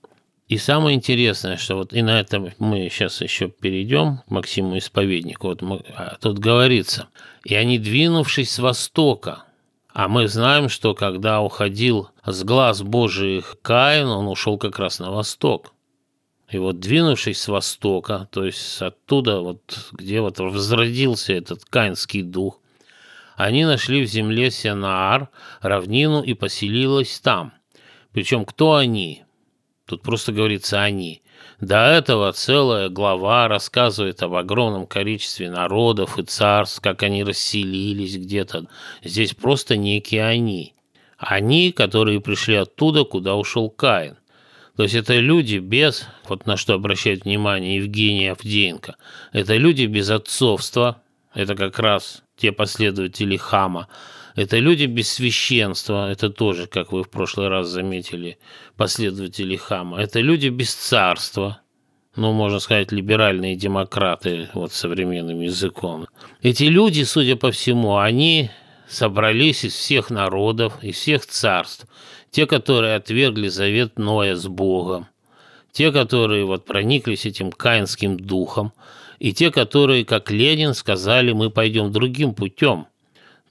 И 0.52 0.58
самое 0.58 0.94
интересное, 0.94 1.56
что 1.56 1.76
вот 1.76 1.94
и 1.94 2.02
на 2.02 2.20
этом 2.20 2.50
мы 2.58 2.90
сейчас 2.90 3.22
еще 3.22 3.48
перейдем 3.48 4.18
к 4.18 4.30
Максиму 4.30 4.76
Исповеднику. 4.76 5.46
Вот 5.46 5.62
а 5.96 6.18
тут 6.20 6.40
говорится, 6.40 7.08
и 7.42 7.54
они, 7.54 7.78
двинувшись 7.78 8.50
с 8.50 8.58
востока, 8.58 9.44
а 9.94 10.08
мы 10.08 10.28
знаем, 10.28 10.68
что 10.68 10.92
когда 10.92 11.40
уходил 11.40 12.10
с 12.26 12.44
глаз 12.44 12.82
Божиих 12.82 13.56
Каин, 13.62 14.08
он 14.08 14.28
ушел 14.28 14.58
как 14.58 14.78
раз 14.78 14.98
на 14.98 15.10
восток. 15.10 15.72
И 16.50 16.58
вот 16.58 16.80
двинувшись 16.80 17.40
с 17.40 17.48
востока, 17.48 18.28
то 18.30 18.44
есть 18.44 18.82
оттуда, 18.82 19.40
вот, 19.40 19.88
где 19.92 20.20
вот 20.20 20.38
возродился 20.38 21.32
этот 21.32 21.64
каинский 21.64 22.20
дух, 22.20 22.60
они 23.36 23.64
нашли 23.64 24.04
в 24.04 24.06
земле 24.06 24.50
Сенаар, 24.50 25.30
равнину 25.62 26.22
и 26.22 26.34
поселилась 26.34 27.20
там. 27.20 27.54
Причем 28.12 28.44
кто 28.44 28.74
они? 28.74 29.24
Тут 29.92 30.00
просто 30.00 30.32
говорится 30.32 30.82
«они». 30.82 31.20
До 31.60 31.76
этого 31.76 32.32
целая 32.32 32.88
глава 32.88 33.46
рассказывает 33.46 34.22
об 34.22 34.32
огромном 34.32 34.86
количестве 34.86 35.50
народов 35.50 36.18
и 36.18 36.22
царств, 36.22 36.80
как 36.80 37.02
они 37.02 37.22
расселились 37.22 38.16
где-то. 38.16 38.68
Здесь 39.04 39.34
просто 39.34 39.76
некие 39.76 40.24
«они». 40.24 40.74
Они, 41.18 41.72
которые 41.72 42.22
пришли 42.22 42.54
оттуда, 42.54 43.04
куда 43.04 43.36
ушел 43.36 43.68
Каин. 43.68 44.16
То 44.78 44.84
есть 44.84 44.94
это 44.94 45.18
люди 45.18 45.58
без, 45.58 46.08
вот 46.26 46.46
на 46.46 46.56
что 46.56 46.72
обращает 46.72 47.26
внимание 47.26 47.76
Евгений 47.76 48.28
Авдеенко, 48.28 48.96
это 49.34 49.58
люди 49.58 49.84
без 49.84 50.08
отцовства, 50.08 51.02
это 51.34 51.54
как 51.54 51.78
раз 51.78 52.22
те 52.38 52.50
последователи 52.50 53.36
Хама, 53.36 53.88
это 54.34 54.58
люди 54.58 54.86
без 54.86 55.12
священства, 55.12 56.10
это 56.10 56.30
тоже, 56.30 56.66
как 56.66 56.92
вы 56.92 57.02
в 57.02 57.10
прошлый 57.10 57.48
раз 57.48 57.68
заметили, 57.68 58.38
последователи 58.76 59.56
Хама. 59.56 60.00
Это 60.00 60.20
люди 60.20 60.48
без 60.48 60.74
царства, 60.74 61.60
ну, 62.16 62.32
можно 62.32 62.58
сказать, 62.58 62.92
либеральные 62.92 63.56
демократы, 63.56 64.48
вот 64.54 64.72
современным 64.72 65.40
языком. 65.40 66.06
Эти 66.40 66.64
люди, 66.64 67.02
судя 67.02 67.36
по 67.36 67.50
всему, 67.50 67.98
они 67.98 68.50
собрались 68.88 69.64
из 69.64 69.74
всех 69.74 70.10
народов, 70.10 70.82
из 70.82 70.96
всех 70.96 71.26
царств. 71.26 71.86
Те, 72.30 72.46
которые 72.46 72.94
отвергли 72.94 73.48
завет 73.48 73.98
Ноя 73.98 74.34
с 74.34 74.46
Богом, 74.46 75.08
те, 75.72 75.92
которые 75.92 76.46
вот 76.46 76.64
прониклись 76.64 77.26
этим 77.26 77.52
каинским 77.52 78.18
духом, 78.18 78.72
и 79.18 79.34
те, 79.34 79.50
которые, 79.50 80.04
как 80.06 80.30
Ленин, 80.30 80.72
сказали, 80.72 81.32
мы 81.32 81.50
пойдем 81.50 81.92
другим 81.92 82.34
путем– 82.34 82.86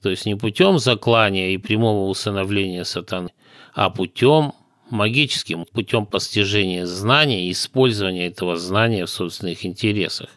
то 0.02 0.10
есть 0.10 0.26
не 0.26 0.34
путем 0.34 0.78
заклания 0.78 1.50
и 1.50 1.58
прямого 1.58 2.08
усыновления 2.08 2.82
сатаны, 2.82 3.30
а 3.72 3.88
путем 3.88 4.52
магическим, 4.90 5.64
путем 5.64 6.06
постижения 6.06 6.84
знания 6.86 7.46
и 7.46 7.52
использования 7.52 8.26
этого 8.26 8.56
знания 8.56 9.06
в 9.06 9.10
собственных 9.10 9.64
интересах. 9.64 10.28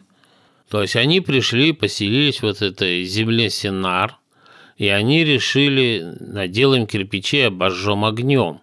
То 0.70 0.82
есть 0.82 0.96
они 0.96 1.20
пришли, 1.20 1.72
поселились 1.72 2.42
вот 2.42 2.62
этой 2.62 3.02
земле 3.04 3.50
Синар, 3.50 4.16
и 4.76 4.88
они 4.88 5.24
решили, 5.24 6.14
наделаем 6.20 6.86
кирпичей, 6.86 7.48
обожжем 7.48 8.04
огнем. 8.04 8.60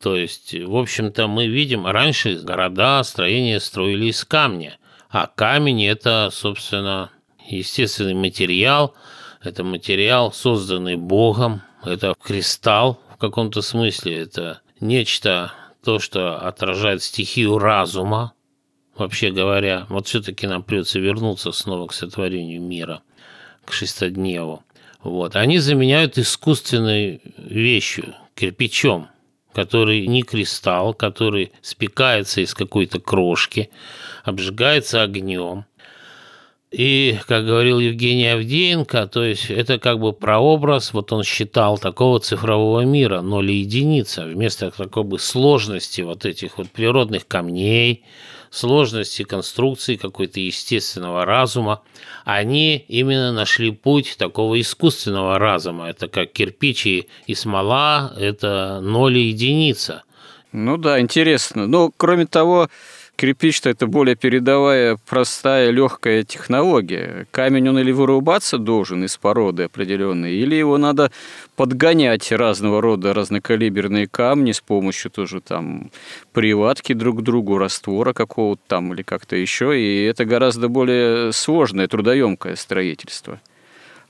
То 0.00 0.14
есть, 0.14 0.54
в 0.54 0.76
общем-то, 0.76 1.26
мы 1.26 1.46
видим, 1.48 1.86
раньше 1.86 2.36
города, 2.36 3.02
строения 3.02 3.58
строили 3.58 4.06
из 4.06 4.24
камня, 4.24 4.78
а 5.08 5.26
камень– 5.26 5.84
это, 5.86 6.30
собственно, 6.32 7.10
естественный 7.48 8.14
материал– 8.14 8.94
это 9.46 9.62
материал, 9.62 10.32
созданный 10.32 10.96
Богом, 10.96 11.62
это 11.84 12.14
кристалл 12.20 13.00
в 13.14 13.18
каком-то 13.18 13.62
смысле, 13.62 14.22
это 14.22 14.60
нечто, 14.80 15.52
то, 15.84 16.00
что 16.00 16.36
отражает 16.36 17.02
стихию 17.02 17.58
разума, 17.58 18.32
вообще 18.96 19.30
говоря. 19.30 19.86
Вот 19.88 20.08
все-таки 20.08 20.48
нам 20.48 20.64
придется 20.64 20.98
вернуться 20.98 21.52
снова 21.52 21.86
к 21.86 21.92
сотворению 21.92 22.60
мира, 22.60 23.02
к 23.64 23.72
шестодневу. 23.72 24.64
Вот. 25.00 25.36
Они 25.36 25.58
заменяют 25.58 26.18
искусственной 26.18 27.20
вещью, 27.36 28.16
кирпичом, 28.34 29.08
который 29.54 30.08
не 30.08 30.22
кристалл, 30.22 30.92
который 30.92 31.52
спекается 31.62 32.40
из 32.40 32.52
какой-то 32.52 32.98
крошки, 32.98 33.70
обжигается 34.24 35.02
огнем, 35.02 35.66
и, 36.76 37.18
как 37.26 37.46
говорил 37.46 37.78
Евгений 37.78 38.26
Авдеенко, 38.26 39.06
то 39.06 39.24
есть 39.24 39.48
это 39.48 39.78
как 39.78 39.98
бы 39.98 40.12
прообраз, 40.12 40.92
вот 40.92 41.10
он 41.10 41.22
считал 41.22 41.78
такого 41.78 42.20
цифрового 42.20 42.82
мира, 42.82 43.22
ноль 43.22 43.50
и 43.50 43.60
единица, 43.60 44.26
вместо 44.26 44.70
такой 44.70 45.04
бы 45.04 45.18
сложности 45.18 46.02
вот 46.02 46.26
этих 46.26 46.58
вот 46.58 46.68
природных 46.68 47.26
камней, 47.26 48.04
сложности 48.50 49.22
конструкции 49.22 49.96
какой-то 49.96 50.38
естественного 50.38 51.24
разума, 51.24 51.80
они 52.26 52.84
именно 52.88 53.32
нашли 53.32 53.70
путь 53.70 54.16
такого 54.18 54.60
искусственного 54.60 55.38
разума. 55.38 55.88
Это 55.88 56.08
как 56.08 56.32
кирпичи 56.32 57.08
и 57.26 57.34
смола, 57.34 58.12
это 58.18 58.80
ноль 58.82 59.16
и 59.16 59.28
единица. 59.28 60.02
Ну 60.52 60.76
да, 60.76 61.00
интересно. 61.00 61.66
Но 61.66 61.90
кроме 61.96 62.26
того, 62.26 62.68
Кирпич-то 63.16 63.70
это 63.70 63.86
более 63.86 64.14
передовая, 64.14 64.98
простая, 65.08 65.70
легкая 65.70 66.22
технология. 66.22 67.26
Камень 67.30 67.70
он 67.70 67.78
или 67.78 67.90
вырубаться 67.90 68.58
должен 68.58 69.04
из 69.04 69.16
породы 69.16 69.62
определенной, 69.64 70.34
или 70.34 70.54
его 70.54 70.76
надо 70.76 71.10
подгонять 71.56 72.30
разного 72.30 72.82
рода 72.82 73.14
разнокалиберные 73.14 74.06
камни 74.06 74.52
с 74.52 74.60
помощью 74.60 75.10
тоже 75.10 75.40
там 75.40 75.90
приватки 76.34 76.92
друг 76.92 77.20
к 77.20 77.22
другу, 77.22 77.56
раствора 77.56 78.12
какого-то 78.12 78.60
там 78.66 78.92
или 78.92 79.00
как-то 79.00 79.34
еще. 79.34 79.80
И 79.80 80.04
это 80.04 80.26
гораздо 80.26 80.68
более 80.68 81.32
сложное, 81.32 81.88
трудоемкое 81.88 82.54
строительство. 82.54 83.40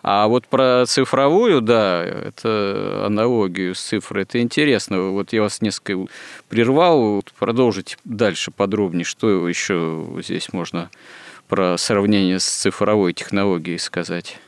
А 0.08 0.28
вот 0.28 0.46
про 0.46 0.84
цифровую, 0.86 1.60
да, 1.60 2.04
это 2.04 3.02
аналогию 3.06 3.74
с 3.74 3.80
цифрой, 3.80 4.22
это 4.22 4.40
интересно. 4.40 5.10
Вот 5.10 5.32
я 5.32 5.42
вас 5.42 5.60
несколько 5.60 6.06
прервал, 6.48 7.24
продолжить 7.36 7.98
дальше 8.04 8.52
подробнее, 8.52 9.04
что 9.04 9.48
еще 9.48 10.06
здесь 10.22 10.52
можно 10.52 10.90
про 11.48 11.76
сравнение 11.76 12.38
с 12.38 12.44
цифровой 12.44 13.14
технологией 13.14 13.80
сказать. 13.80 14.38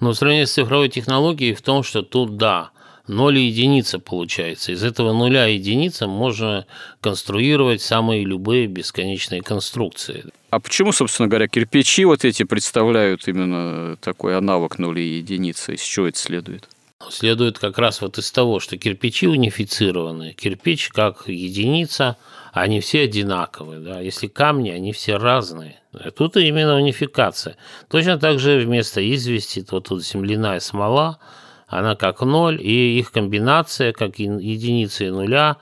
Ну, 0.00 0.14
сравнение 0.14 0.46
с 0.46 0.52
цифровой 0.54 0.88
технологией 0.88 1.52
в 1.54 1.60
том, 1.60 1.82
что 1.82 2.00
тут, 2.00 2.38
да, 2.38 2.70
ноль 3.06 3.38
и 3.38 3.46
единица 3.46 3.98
получается. 3.98 4.72
Из 4.72 4.82
этого 4.82 5.12
нуля 5.12 5.48
и 5.48 5.54
единица 5.54 6.06
можно 6.06 6.66
конструировать 7.00 7.82
самые 7.82 8.24
любые 8.24 8.66
бесконечные 8.66 9.42
конструкции. 9.42 10.24
А 10.50 10.60
почему, 10.60 10.92
собственно 10.92 11.28
говоря, 11.28 11.48
кирпичи 11.48 12.04
вот 12.04 12.24
эти 12.24 12.42
представляют 12.44 13.26
именно 13.26 13.96
такой 13.96 14.36
аналог 14.36 14.78
нулей 14.78 15.08
и 15.08 15.16
единицы? 15.18 15.74
Из 15.74 15.80
чего 15.80 16.08
это 16.08 16.18
следует? 16.18 16.68
Следует 17.10 17.58
как 17.58 17.78
раз 17.78 18.00
вот 18.00 18.18
из 18.18 18.30
того, 18.30 18.60
что 18.60 18.78
кирпичи 18.78 19.26
унифицированы. 19.26 20.34
Кирпич 20.34 20.90
как 20.90 21.26
единица, 21.26 22.16
они 22.52 22.80
все 22.80 23.02
одинаковые. 23.02 23.80
Да? 23.80 24.00
Если 24.00 24.28
камни, 24.28 24.70
они 24.70 24.92
все 24.92 25.16
разные. 25.16 25.80
Тут 26.16 26.36
именно 26.36 26.76
унификация. 26.76 27.56
Точно 27.88 28.18
так 28.18 28.38
же 28.38 28.60
вместо 28.60 29.00
извести, 29.14 29.64
вот 29.70 29.88
тут 29.88 30.04
земляная 30.04 30.60
смола– 30.60 31.18
она 31.72 31.96
как 31.96 32.20
ноль, 32.20 32.60
и 32.60 32.98
их 32.98 33.12
комбинация, 33.12 33.94
как 33.94 34.18
единицы 34.18 35.06
и 35.06 35.10
нуля, 35.10 35.56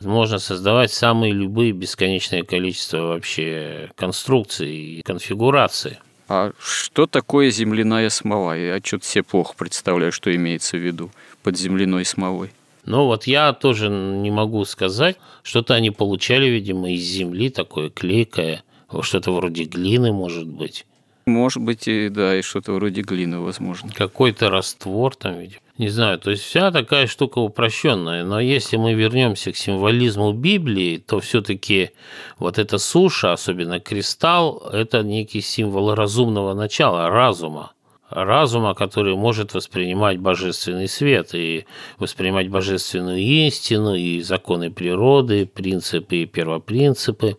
можно 0.00 0.38
создавать 0.38 0.92
самые 0.92 1.32
любые 1.32 1.72
бесконечное 1.72 2.44
количество 2.44 2.98
вообще 2.98 3.90
конструкций 3.96 4.72
и 4.72 5.02
конфигураций. 5.02 5.98
А 6.28 6.52
что 6.60 7.08
такое 7.08 7.50
земляная 7.50 8.08
смола? 8.08 8.56
Я 8.56 8.80
что-то 8.80 9.04
себе 9.04 9.24
плохо 9.24 9.54
представляю, 9.58 10.12
что 10.12 10.32
имеется 10.32 10.76
в 10.76 10.80
виду 10.80 11.10
под 11.42 11.58
земляной 11.58 12.04
смолой. 12.04 12.52
Ну 12.84 13.06
вот 13.06 13.26
я 13.26 13.52
тоже 13.52 13.88
не 13.88 14.30
могу 14.30 14.64
сказать. 14.64 15.16
Что-то 15.42 15.74
они 15.74 15.90
получали, 15.90 16.46
видимо, 16.46 16.92
из 16.92 17.02
земли, 17.02 17.50
такое 17.50 17.90
клейкое, 17.90 18.62
что-то 19.00 19.32
вроде 19.32 19.64
глины, 19.64 20.12
может 20.12 20.46
быть. 20.46 20.86
Может 21.28 21.62
быть, 21.62 21.86
и 21.86 22.08
да, 22.08 22.36
и 22.36 22.42
что-то 22.42 22.72
вроде 22.72 23.02
глины, 23.02 23.38
возможно. 23.38 23.90
Какой-то 23.94 24.48
раствор 24.50 25.14
там, 25.14 25.38
видимо. 25.38 25.60
Не 25.76 25.88
знаю, 25.90 26.18
то 26.18 26.30
есть 26.32 26.42
вся 26.42 26.72
такая 26.72 27.06
штука 27.06 27.38
упрощенная. 27.38 28.24
Но 28.24 28.40
если 28.40 28.76
мы 28.76 28.94
вернемся 28.94 29.52
к 29.52 29.56
символизму 29.56 30.32
Библии, 30.32 30.96
то 30.96 31.20
все-таки 31.20 31.90
вот 32.38 32.58
эта 32.58 32.78
суша, 32.78 33.32
особенно 33.32 33.78
кристалл, 33.78 34.70
это 34.72 35.02
некий 35.02 35.40
символ 35.40 35.94
разумного 35.94 36.54
начала, 36.54 37.10
разума. 37.10 37.72
разума, 38.10 38.74
который 38.74 39.14
может 39.14 39.54
воспринимать 39.54 40.18
божественный 40.18 40.88
свет 40.88 41.34
и 41.34 41.66
воспринимать 41.98 42.48
божественную 42.48 43.18
истину 43.18 43.94
и 43.94 44.22
законы 44.22 44.70
природы, 44.70 45.46
принципы 45.46 46.16
и 46.16 46.26
первопринципы. 46.26 47.36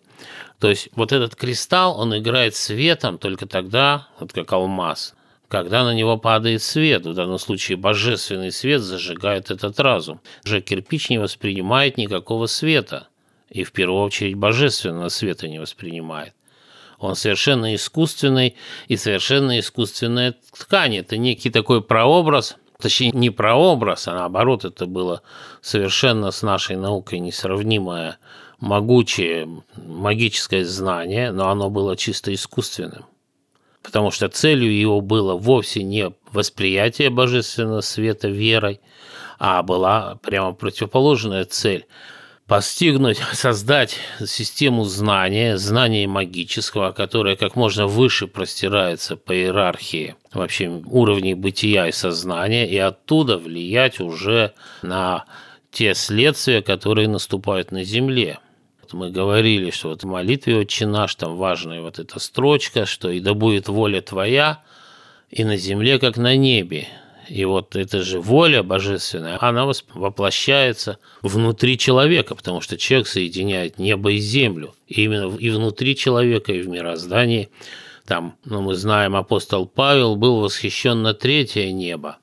То 0.60 0.68
есть 0.68 0.90
вот 0.94 1.10
этот 1.10 1.36
кристалл, 1.36 1.98
он 1.98 2.16
играет 2.16 2.54
светом 2.54 3.16
только 3.16 3.46
тогда, 3.46 4.08
вот 4.20 4.32
как 4.32 4.52
алмаз, 4.52 5.14
когда 5.48 5.84
на 5.84 5.94
него 5.94 6.18
падает 6.18 6.62
свет, 6.62 7.06
в 7.06 7.14
данном 7.14 7.38
случае 7.38 7.78
божественный 7.78 8.52
свет 8.52 8.82
зажигает 8.82 9.50
этот 9.50 9.80
разум. 9.80 10.20
Уже 10.44 10.60
кирпич 10.60 11.08
не 11.08 11.18
воспринимает 11.18 11.96
никакого 11.96 12.46
света, 12.46 13.08
и 13.48 13.64
в 13.64 13.72
первую 13.72 14.02
очередь 14.02 14.36
божественного 14.36 15.08
света 15.08 15.48
не 15.48 15.58
воспринимает. 15.58 16.34
Он 16.98 17.16
совершенно 17.16 17.74
искусственный 17.74 18.54
и 18.86 18.98
совершенно 18.98 19.58
искусственная 19.58 20.36
ткань. 20.52 20.96
Это 20.96 21.16
некий 21.16 21.48
такой 21.48 21.82
прообраз, 21.82 22.56
точнее 22.78 23.12
не 23.12 23.30
прообраз, 23.30 24.08
а 24.08 24.12
наоборот 24.12 24.66
это 24.66 24.84
было 24.84 25.22
совершенно 25.62 26.30
с 26.30 26.42
нашей 26.42 26.76
наукой 26.76 27.18
несравнимое 27.18 28.18
могучее 28.60 29.48
магическое 29.76 30.64
знание, 30.64 31.32
но 31.32 31.48
оно 31.48 31.70
было 31.70 31.96
чисто 31.96 32.32
искусственным. 32.32 33.06
Потому 33.82 34.10
что 34.10 34.28
целью 34.28 34.78
его 34.78 35.00
было 35.00 35.34
вовсе 35.34 35.82
не 35.82 36.12
восприятие 36.32 37.10
божественного 37.10 37.80
света 37.80 38.28
верой, 38.28 38.80
а 39.38 39.62
была 39.62 40.16
прямо 40.22 40.52
противоположная 40.52 41.44
цель– 41.44 41.86
постигнуть, 42.50 43.18
создать 43.32 43.96
систему 44.26 44.82
знания, 44.84 45.56
знания 45.56 46.08
магического, 46.08 46.90
которая 46.90 47.36
как 47.36 47.54
можно 47.54 47.86
выше 47.86 48.26
простирается 48.26 49.16
по 49.16 49.32
иерархии 49.32 50.16
вообще 50.32 50.68
уровней 50.68 51.34
бытия 51.34 51.86
и 51.86 51.92
сознания, 51.92 52.68
и 52.68 52.76
оттуда 52.76 53.38
влиять 53.38 54.00
уже 54.00 54.52
на 54.82 55.26
те 55.70 55.94
следствия, 55.94 56.60
которые 56.60 57.06
наступают 57.06 57.70
на 57.70 57.84
Земле. 57.84 58.40
Мы 58.92 59.10
говорили, 59.10 59.70
что 59.70 59.90
вот 59.90 60.02
в 60.02 60.06
молитве 60.06 60.56
«Отче 60.56 60.86
наш» 60.86 61.14
там 61.14 61.36
важная 61.36 61.80
вот 61.80 61.98
эта 61.98 62.18
строчка, 62.18 62.86
что 62.86 63.10
«и 63.10 63.20
да 63.20 63.34
будет 63.34 63.68
воля 63.68 64.00
Твоя 64.00 64.62
и 65.30 65.44
на 65.44 65.56
земле, 65.56 65.98
как 65.98 66.16
на 66.16 66.36
небе». 66.36 66.88
И 67.28 67.44
вот 67.44 67.76
эта 67.76 68.02
же 68.02 68.20
воля 68.20 68.64
божественная, 68.64 69.38
она 69.40 69.70
воплощается 69.94 70.98
внутри 71.22 71.78
человека, 71.78 72.34
потому 72.34 72.60
что 72.60 72.76
человек 72.76 73.06
соединяет 73.06 73.78
небо 73.78 74.10
и 74.10 74.18
землю. 74.18 74.74
И 74.88 75.04
именно 75.04 75.36
и 75.36 75.50
внутри 75.50 75.94
человека, 75.94 76.52
и 76.52 76.62
в 76.62 76.68
мироздании. 76.68 77.48
Там, 78.04 78.34
ну, 78.44 78.62
мы 78.62 78.74
знаем, 78.74 79.14
апостол 79.14 79.66
Павел 79.66 80.16
был 80.16 80.40
восхищен 80.40 81.02
на 81.02 81.14
третье 81.14 81.70
небо. 81.70 82.18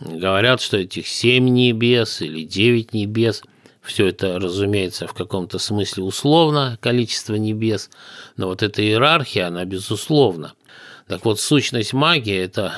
Говорят, 0.00 0.60
что 0.60 0.78
этих 0.78 1.06
семь 1.06 1.48
небес 1.48 2.20
или 2.20 2.42
девять 2.42 2.92
небес– 2.92 3.44
все 3.88 4.08
это, 4.08 4.38
разумеется, 4.38 5.06
в 5.06 5.14
каком-то 5.14 5.58
смысле 5.58 6.04
условно, 6.04 6.78
количество 6.80 7.34
небес, 7.34 7.90
но 8.36 8.48
вот 8.48 8.62
эта 8.62 8.82
иерархия, 8.82 9.46
она 9.46 9.64
безусловна. 9.64 10.52
Так 11.06 11.24
вот, 11.24 11.40
сущность 11.40 11.94
магии– 11.94 12.36
это 12.36 12.74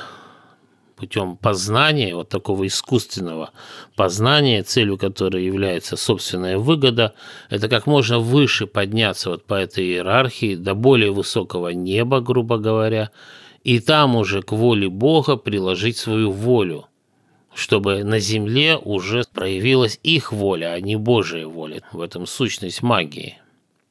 путем 0.95 1.35
познания, 1.35 2.15
вот 2.15 2.29
такого 2.29 2.65
искусственного 2.65 3.49
познания, 3.97 4.63
целью 4.63 4.97
которой 4.97 5.43
является 5.43 5.97
собственная 5.97 6.57
выгода, 6.57 7.13
это 7.49 7.67
как 7.67 7.87
можно 7.87 8.19
выше 8.19 8.65
подняться 8.65 9.31
вот 9.31 9.45
по 9.45 9.55
этой 9.55 9.83
иерархии 9.83 10.55
до 10.55 10.75
более 10.75 11.11
высокого 11.11 11.69
неба, 11.69 12.21
грубо 12.21 12.57
говоря, 12.57 13.09
и 13.63 13.79
там 13.79 14.15
уже 14.15 14.43
к 14.43 14.53
воле 14.53 14.87
Бога 14.87 15.35
приложить 15.35 15.97
свою 15.97 16.31
волю, 16.31 16.85
чтобы 17.53 18.03
на 18.03 18.19
земле 18.19 18.77
уже 18.77 19.23
проявилась 19.33 19.99
их 20.03 20.31
воля, 20.31 20.73
а 20.73 20.79
не 20.79 20.95
Божья 20.95 21.47
воля. 21.47 21.81
В 21.91 22.01
этом 22.01 22.25
сущность 22.25 22.81
магии. 22.81 23.37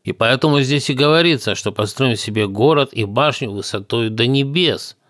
И 0.05 0.13
поэтому 0.13 0.61
здесь 0.61 0.89
и 0.91 0.95
говорится, 0.95 1.55
что 1.55 1.73
построим 1.73 2.17
себе 2.17 2.47
город 2.47 2.91
и 2.93 3.05
башню 3.05 3.51
высотой 3.51 4.09
до 4.11 4.27
небес– 4.27 4.97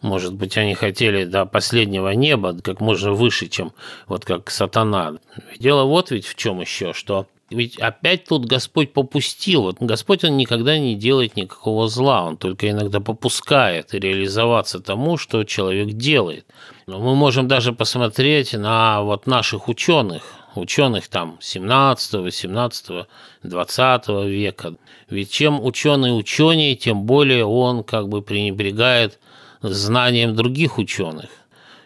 может 0.00 0.34
быть, 0.34 0.56
они 0.56 0.74
хотели 0.74 1.24
до 1.24 1.44
последнего 1.44 2.10
неба, 2.10 2.56
как 2.62 2.80
можно 2.80 3.12
выше, 3.12 3.48
чем 3.48 3.72
вот 4.06 4.24
как 4.24 4.50
сатана. 4.50 5.14
Дело 5.58 5.84
вот 5.84 6.10
ведь 6.10 6.26
в 6.26 6.36
чем 6.36 6.60
еще, 6.60 6.92
что 6.92 7.26
ведь 7.50 7.78
опять 7.78 8.26
тут 8.26 8.44
Господь 8.44 8.92
попустил. 8.92 9.62
Вот 9.62 9.76
Господь, 9.80 10.24
Он 10.24 10.36
никогда 10.36 10.78
не 10.78 10.94
делает 10.94 11.36
никакого 11.36 11.88
зла, 11.88 12.24
Он 12.24 12.36
только 12.36 12.68
иногда 12.68 13.00
попускает 13.00 13.94
реализоваться 13.94 14.80
тому, 14.80 15.16
что 15.16 15.44
человек 15.44 15.88
делает. 15.88 16.46
Но 16.86 16.98
мы 16.98 17.14
можем 17.14 17.48
даже 17.48 17.72
посмотреть 17.72 18.52
на 18.52 19.02
вот 19.02 19.26
наших 19.26 19.68
ученых, 19.68 20.22
ученых 20.54 21.08
там 21.08 21.38
17, 21.40 22.14
18, 22.14 23.06
20 23.42 24.08
века. 24.26 24.74
Ведь 25.08 25.30
чем 25.30 25.64
ученый 25.64 26.18
ученый, 26.18 26.74
тем 26.74 27.04
более 27.04 27.46
он 27.46 27.82
как 27.82 28.08
бы 28.08 28.20
пренебрегает 28.20 29.18
знанием 29.62 30.36
других 30.36 30.76
ученых. 30.76 31.30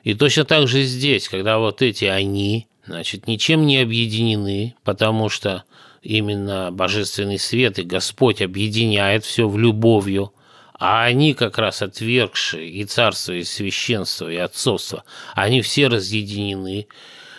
И 0.02 0.14
точно 0.14 0.44
так 0.44 0.66
же 0.66 0.82
здесь, 0.82 1.28
когда 1.28 1.58
вот 1.58 1.82
эти 1.82 2.06
«они», 2.06 2.66
значит, 2.92 3.26
ничем 3.26 3.64
не 3.66 3.78
объединены, 3.78 4.74
потому 4.84 5.30
что 5.30 5.64
именно 6.02 6.70
божественный 6.70 7.38
свет 7.38 7.78
и 7.78 7.84
Господь 7.84 8.42
объединяет 8.42 9.24
все 9.24 9.48
в 9.48 9.58
любовью, 9.58 10.34
а 10.78 11.04
они 11.04 11.32
как 11.32 11.56
раз 11.56 11.80
отвергшие 11.80 12.68
и 12.68 12.84
царство, 12.84 13.32
и 13.32 13.44
священство, 13.44 14.30
и 14.30 14.36
отцовство, 14.36 15.04
они 15.34 15.62
все 15.62 15.88
разъединены. 15.88 16.86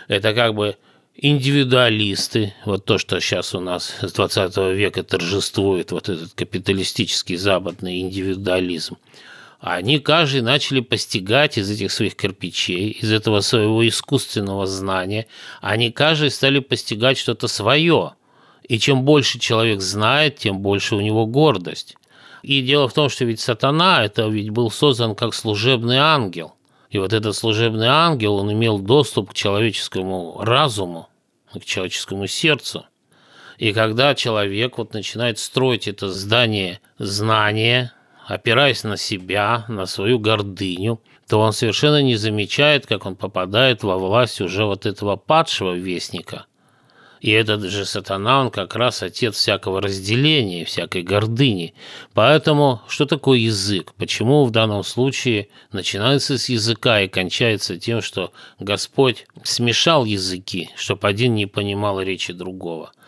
Это 0.08 0.34
как 0.34 0.56
бы 0.56 0.76
индивидуалисты, 1.16 2.56
вот 2.66 2.86
то, 2.86 2.98
что 2.98 3.20
сейчас 3.20 3.54
у 3.54 3.60
нас 3.60 3.94
с 4.02 4.12
20 4.12 4.58
века 4.76 5.04
торжествует, 5.04 5.92
вот 5.92 6.10
этот 6.10 6.34
капиталистический 6.34 7.36
западный 7.36 8.00
индивидуализм– 8.00 8.98
они 9.65 9.99
каждый 9.99 10.41
начали 10.41 10.82
постигать 10.82 11.58
из 11.58 11.71
этих 11.71 11.89
своих 11.89 12.17
кирпичей, 12.17 12.89
из 12.89 13.13
этого 13.13 13.39
своего 13.39 13.88
искусственного 13.88 14.67
знания, 14.67 15.28
они 15.62 15.89
каждый 15.89 16.32
стали 16.32 16.60
постигать 16.60 17.17
что-то 17.17 17.47
свое. 17.47 18.15
И 18.67 18.78
чем 18.78 19.04
больше 19.04 19.39
человек 19.39 19.80
знает, 19.80 20.36
тем 20.36 20.60
больше 20.60 20.97
у 20.97 20.99
него 20.99 21.26
гордость. 21.26 21.95
И 22.41 22.62
дело 22.62 22.89
в 22.89 22.93
том, 22.93 23.08
что 23.08 23.23
ведь 23.23 23.39
сатана, 23.39 24.04
это 24.04 24.28
ведь 24.28 24.49
был 24.49 24.69
создан 24.69 25.15
как 25.15 25.34
служебный 25.34 25.97
ангел. 25.97 26.56
И 26.89 26.97
вот 26.97 27.13
этот 27.13 27.34
служебный 27.34 27.88
ангел, 27.88 28.36
он 28.36 28.52
имел 28.52 28.80
доступ 28.80 29.30
к 29.30 29.34
человеческому 29.34 30.41
разуму, 30.41 31.08
к 31.54 31.63
человеческому 31.63 32.28
сердцу. 32.28 32.86
И 33.58 33.71
когда 33.71 34.13
человек 34.13 34.78
вот 34.78 34.93
начинает 34.93 35.39
строить 35.39 35.88
это 35.88 36.10
здание 36.12 36.82
знания, 36.97 37.93
опираясь 38.28 38.84
на 38.84 38.98
себя, 38.98 39.66
на 39.68 39.86
свою 39.86 40.20
гордыню, 40.20 41.02
то 41.28 41.40
он 41.40 41.54
совершенно 41.54 42.02
не 42.02 42.16
замечает, 42.16 42.86
как 42.86 43.06
он 43.06 43.16
попадает 43.16 43.84
во 43.84 43.98
власть 43.98 44.42
уже 44.42 44.66
вот 44.66 44.86
этого 44.86 45.16
падшего 45.16 45.74
вестника. 45.74 46.46
И 47.22 47.32
этот 47.32 47.64
же 47.64 47.86
сатана, 47.86 48.42
он 48.42 48.52
как 48.52 48.76
раз 48.76 49.02
отец 49.02 49.36
всякого 49.38 49.82
разделения, 49.82 50.66
всякой 50.66 51.04
гордыни. 51.04 51.74
Поэтому 52.14 52.82
что 52.90 53.06
такое 53.06 53.40
язык? 53.40 53.94
Почему 53.98 54.44
в 54.44 54.52
данном 54.52 54.84
случае 54.84 55.48
начинается 55.72 56.38
с 56.38 56.50
языка 56.50 57.00
и 57.00 57.08
кончается 57.08 57.78
тем, 57.78 58.02
что 58.02 58.34
Господь 58.60 59.26
смешал 59.44 60.04
языки, 60.04 60.70
чтобы 60.76 61.08
один 61.08 61.34
не 61.34 61.46
понимал 61.46 62.02
речи 62.02 62.34
другого– 62.34 62.92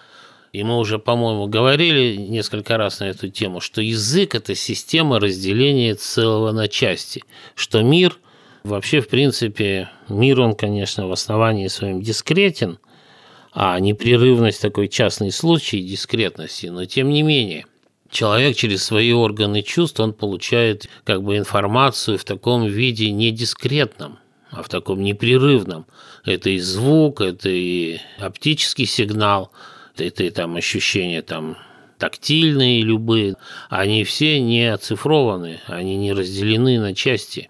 и 0.55 0.63
мы 0.63 0.77
уже, 0.77 0.99
по-моему, 0.99 1.47
говорили 1.47 2.15
несколько 2.15 2.77
раз 2.77 3.01
на 3.01 3.05
эту 3.05 3.27
тему, 3.27 3.59
что 3.59 3.81
язык– 3.81 4.35
это 4.35 4.55
система 4.55 5.19
разделения 5.19 5.95
целого 5.95 6.53
на 6.53 6.69
части, 6.69 7.25
что 7.55 7.81
мир 7.81 8.17
вообще, 8.63 9.01
в 9.01 9.09
принципе, 9.09 9.89
мир, 10.07 10.39
он, 10.39 10.55
конечно, 10.55 11.09
в 11.09 11.11
основании 11.11 11.67
своем 11.67 12.01
дискретен, 12.01 12.79
а 13.51 13.77
непрерывность 13.81 14.61
такой 14.61 14.87
частный 14.87 15.33
случай 15.33 15.81
дискретности, 15.81 16.67
но 16.67 16.85
тем 16.85 17.09
не 17.09 17.21
менее– 17.21 17.65
человек 18.09 18.55
через 18.55 18.81
свои 18.81 19.11
органы 19.11 19.61
чувств, 19.61 19.99
он 19.99 20.13
получает 20.13 20.87
как 21.03 21.21
бы 21.21 21.35
информацию 21.35 22.17
в 22.17 22.23
таком 22.23 22.65
виде 22.65 23.11
не 23.11 23.31
дискретном, 23.31 24.19
а 24.51 24.63
в 24.63 24.69
таком 24.69 25.03
непрерывном. 25.03 25.85
Это 26.23 26.49
и 26.49 26.59
звук, 26.59 27.19
это 27.19 27.49
и 27.49 27.99
оптический 28.19 28.85
сигнал– 28.85 29.51
это 30.01 30.29
там 30.31 30.55
ощущения 30.55 31.21
там 31.21 31.57
тактильные 31.97 32.81
любые, 32.81 33.35
они 33.69 34.03
все 34.03 34.39
не 34.39 34.71
оцифрованы, 34.73 35.61
они 35.67 35.95
не 35.97 36.13
разделены 36.13 36.79
на 36.79 36.93
части. 36.93 37.49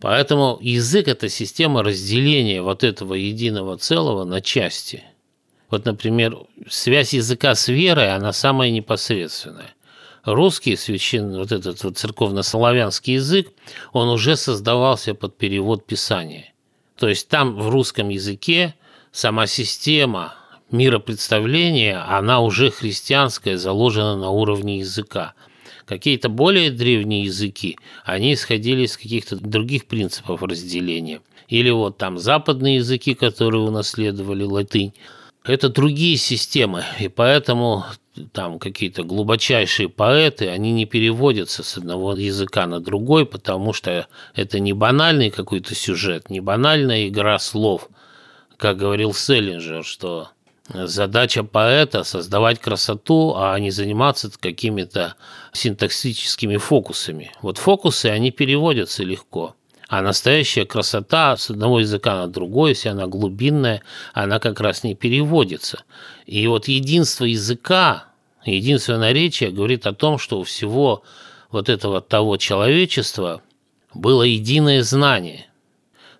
Поэтому 0.00 0.58
язык– 0.60 1.08
это 1.08 1.28
система 1.28 1.82
разделения 1.82 2.60
вот 2.62 2.84
этого 2.84 3.14
единого 3.14 3.78
целого 3.78 4.24
на 4.24 4.40
части. 4.40 5.04
Вот, 5.70 5.86
например, 5.86 6.36
связь 6.68 7.14
языка 7.14 7.54
с 7.54 7.68
верой, 7.68 8.14
она 8.14 8.32
самая 8.32 8.70
непосредственная. 8.70 9.74
русский 10.24 10.76
священный, 10.76 11.38
вот 11.38 11.52
этот 11.52 11.82
вот 11.84 11.98
церковно-славянский 11.98 13.14
язык, 13.14 13.48
он 13.92 14.08
уже 14.08 14.36
создавался 14.36 15.14
под 15.14 15.36
перевод 15.36 15.86
Писания. 15.86 16.52
То 16.96 17.08
есть 17.08 17.28
там 17.28 17.56
в 17.56 17.68
русском 17.70 18.08
языке 18.08 18.74
сама 19.10 19.46
система 19.46 20.34
миропредставления, 20.74 22.04
она 22.06 22.40
уже 22.40 22.70
христианская, 22.70 23.56
заложена 23.56 24.16
на 24.16 24.30
уровне 24.30 24.80
языка. 24.80 25.34
Какие-то 25.86 26.28
более 26.28 26.70
древние 26.70 27.24
языки, 27.24 27.78
они 28.04 28.34
исходили 28.34 28.82
из 28.82 28.96
каких-то 28.96 29.36
других 29.36 29.86
принципов 29.86 30.42
разделения. 30.42 31.20
Или 31.48 31.70
вот 31.70 31.98
там 31.98 32.18
западные 32.18 32.76
языки, 32.76 33.14
которые 33.14 33.62
унаследовали 33.62 34.44
латынь, 34.44 34.94
это 35.44 35.68
другие 35.68 36.16
системы, 36.16 36.84
и 36.98 37.08
поэтому 37.08 37.84
там 38.32 38.58
какие-то 38.58 39.02
глубочайшие 39.02 39.90
поэты, 39.90 40.48
они 40.48 40.72
не 40.72 40.86
переводятся 40.86 41.62
с 41.62 41.76
одного 41.76 42.14
языка 42.14 42.66
на 42.66 42.80
другой, 42.80 43.26
потому 43.26 43.74
что 43.74 44.06
это 44.34 44.58
не 44.58 44.72
банальный 44.72 45.30
какой-то 45.30 45.74
сюжет, 45.74 46.30
не 46.30 46.40
банальная 46.40 47.08
игра 47.08 47.38
слов. 47.38 47.90
Как 48.56 48.78
говорил 48.78 49.12
Селлинджер, 49.12 49.84
что 49.84 50.30
задача 50.72 51.44
поэта– 51.44 52.02
создавать 52.04 52.58
красоту, 52.60 53.34
а 53.36 53.58
не 53.58 53.70
заниматься 53.70 54.30
какими-то 54.38 55.14
синтаксическими 55.52 56.56
фокусами. 56.56 57.32
Вот 57.42 57.58
фокусы, 57.58 58.06
они 58.06 58.30
переводятся 58.30 59.04
легко– 59.04 59.56
а 59.88 60.02
настоящая 60.02 60.64
красота 60.64 61.36
с 61.36 61.50
одного 61.50 61.80
языка 61.80 62.16
на 62.16 62.26
другой, 62.26 62.70
если 62.70 62.88
она 62.88 63.06
глубинная, 63.06 63.82
она 64.12 64.40
как 64.40 64.60
раз 64.60 64.82
не 64.82 64.94
переводится. 64.94 65.84
И 66.26 66.46
вот 66.46 66.68
единство 66.68 67.24
языка, 67.24 68.06
единство 68.44 68.96
наречия 68.96 69.50
говорит 69.50 69.86
о 69.86 69.92
том, 69.92 70.18
что 70.18 70.40
у 70.40 70.42
всего 70.44 71.02
вот 71.50 71.68
этого 71.68 72.00
того 72.00 72.38
человечества 72.38 73.42
было 73.92 74.22
единое 74.22 74.82
знание– 74.82 75.46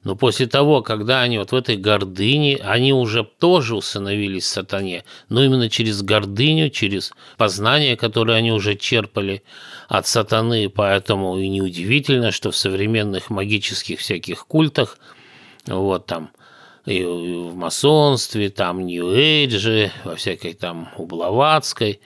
но 0.05 0.17
после 0.17 0.47
того, 0.47 0.83
когда 0.83 1.23
они 1.23 1.39
вот 1.39 1.53
в 1.53 1.55
этой 1.57 1.77
гордыне, 1.77 2.59
они 2.63 2.93
уже 2.93 3.25
тоже 3.25 3.75
усыновились 3.75 4.47
сатане, 4.47 5.05
но 5.31 5.43
именно 5.43 5.71
через 5.71 6.03
гордыню, 6.03 6.69
через 6.71 7.13
познание, 7.39 7.97
которое 7.97 8.37
они 8.37 8.53
уже 8.53 8.77
черпали 8.77 9.43
от 9.89 10.07
сатаны, 10.07 10.69
поэтому 10.69 11.39
и 11.39 11.49
неудивительно, 11.49 12.31
что 12.31 12.51
в 12.51 12.57
современных 12.57 13.31
магических 13.31 13.99
всяких 13.99 14.47
культах, 14.47 14.99
вот 15.67 16.07
там, 16.07 16.31
и 16.85 17.03
в 17.03 17.55
масонстве, 17.55 18.51
там, 18.51 18.85
нью-эйдже, 18.85 19.91
во 20.05 20.17
всякой 20.17 20.53
там 20.53 20.91
ублаватской, 20.99 22.01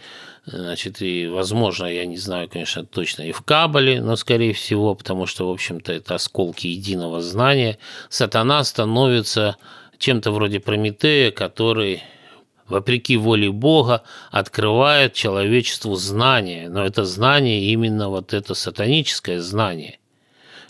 Значит, 0.50 1.02
и, 1.02 1.26
возможно, 1.26 1.84
я 1.84 2.06
не 2.06 2.16
знаю, 2.16 2.48
конечно, 2.48 2.84
точно 2.86 3.22
и 3.22 3.32
в 3.32 3.42
Кабале, 3.42 4.00
но, 4.00 4.16
скорее 4.16 4.54
всего, 4.54 4.94
потому 4.94 5.26
что, 5.26 5.46
в 5.46 5.52
общем-то, 5.52 5.92
это 5.92 6.14
осколки 6.14 6.66
единого 6.66 7.20
знания, 7.20 7.78
сатана 8.08 8.64
становится 8.64 9.56
чем-то 9.98 10.30
вроде 10.30 10.60
Прометея, 10.60 11.32
который 11.32 12.02
вопреки 12.66 13.18
воле 13.18 13.50
Бога, 13.50 14.04
открывает 14.30 15.12
человечеству 15.12 15.96
знание. 15.96 16.70
Но 16.70 16.84
это 16.84 17.04
знание 17.04 17.64
именно 17.64 18.08
вот 18.08 18.32
это 18.32 18.54
сатаническое 18.54 19.40
знание. 19.40 19.98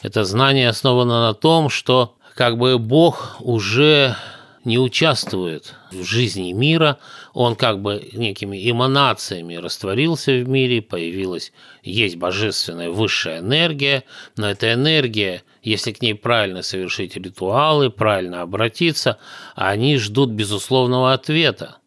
Это 0.03 0.25
знание 0.25 0.69
основано 0.69 1.29
на 1.29 1.35
том, 1.35 1.71
что 1.71 2.17
как 2.35 2.57
бы 2.59 2.79
Бог 2.79 3.37
уже 3.41 4.17
не 4.64 4.79
участвует 4.79 5.75
в 5.90 6.03
жизни 6.05 6.53
мира, 6.53 6.99
он 7.33 7.57
как 7.57 7.81
бы 7.81 8.09
некими 8.12 8.71
эманациями 8.71 9.55
растворился 9.55 10.33
в 10.33 10.49
мире, 10.49 10.83
появилась, 10.83 11.53
есть 11.83 12.16
божественная 12.16 12.90
высшая 12.90 13.38
энергия, 13.38 14.05
но 14.37 14.51
эта 14.51 14.73
энергия, 14.73 15.42
если 15.62 15.92
к 15.92 16.03
ней 16.03 16.14
правильно 16.14 16.62
совершить 16.62 17.16
ритуалы, 17.16 17.90
правильно 17.90 18.42
обратиться, 18.42 19.18
они 19.55 19.97
ждут 19.99 20.31
безусловного 20.31 21.12
ответа. 21.12 21.79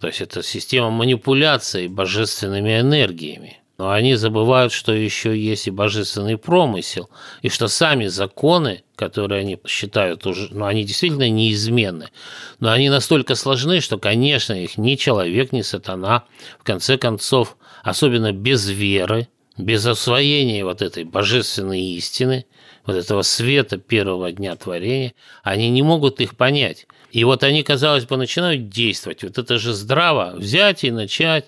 То 0.00 0.06
есть 0.06 0.20
это 0.20 0.42
система 0.42 0.90
манипуляции 0.90 1.86
божественными 1.86 2.80
энергиями. 2.80 3.60
Но 3.80 3.92
они 3.92 4.14
забывают, 4.14 4.74
что 4.74 4.92
еще 4.92 5.34
есть 5.34 5.66
и 5.66 5.70
божественный 5.70 6.36
промысел, 6.36 7.08
и 7.40 7.48
что 7.48 7.66
сами 7.66 8.08
законы, 8.08 8.82
которые 8.94 9.40
они 9.40 9.58
считают 9.66 10.26
уже, 10.26 10.48
ну, 10.50 10.66
они 10.66 10.84
действительно 10.84 11.30
неизменны, 11.30 12.10
но 12.58 12.72
они 12.72 12.90
настолько 12.90 13.34
сложны, 13.36 13.80
что, 13.80 13.96
конечно, 13.96 14.52
их 14.52 14.76
ни 14.76 14.96
человек, 14.96 15.52
ни 15.52 15.62
сатана, 15.62 16.24
в 16.58 16.64
конце 16.64 16.98
концов, 16.98 17.56
особенно 17.82 18.32
без 18.32 18.68
веры, 18.68 19.28
без 19.56 19.86
освоения 19.86 20.62
вот 20.62 20.82
этой 20.82 21.04
божественной 21.04 21.80
истины, 21.80 22.44
вот 22.84 22.96
этого 22.96 23.22
света 23.22 23.78
первого 23.78 24.30
дня 24.30 24.56
творения, 24.56 25.14
они 25.42 25.70
не 25.70 25.80
могут 25.80 26.20
их 26.20 26.36
понять. 26.36 26.86
И 27.12 27.24
вот 27.24 27.42
они, 27.44 27.62
казалось 27.62 28.04
бы, 28.04 28.18
начинают 28.18 28.68
действовать. 28.68 29.22
Вот 29.22 29.38
это 29.38 29.58
же 29.58 29.72
здраво 29.72 30.34
взять 30.36 30.84
и 30.84 30.90
начать 30.90 31.46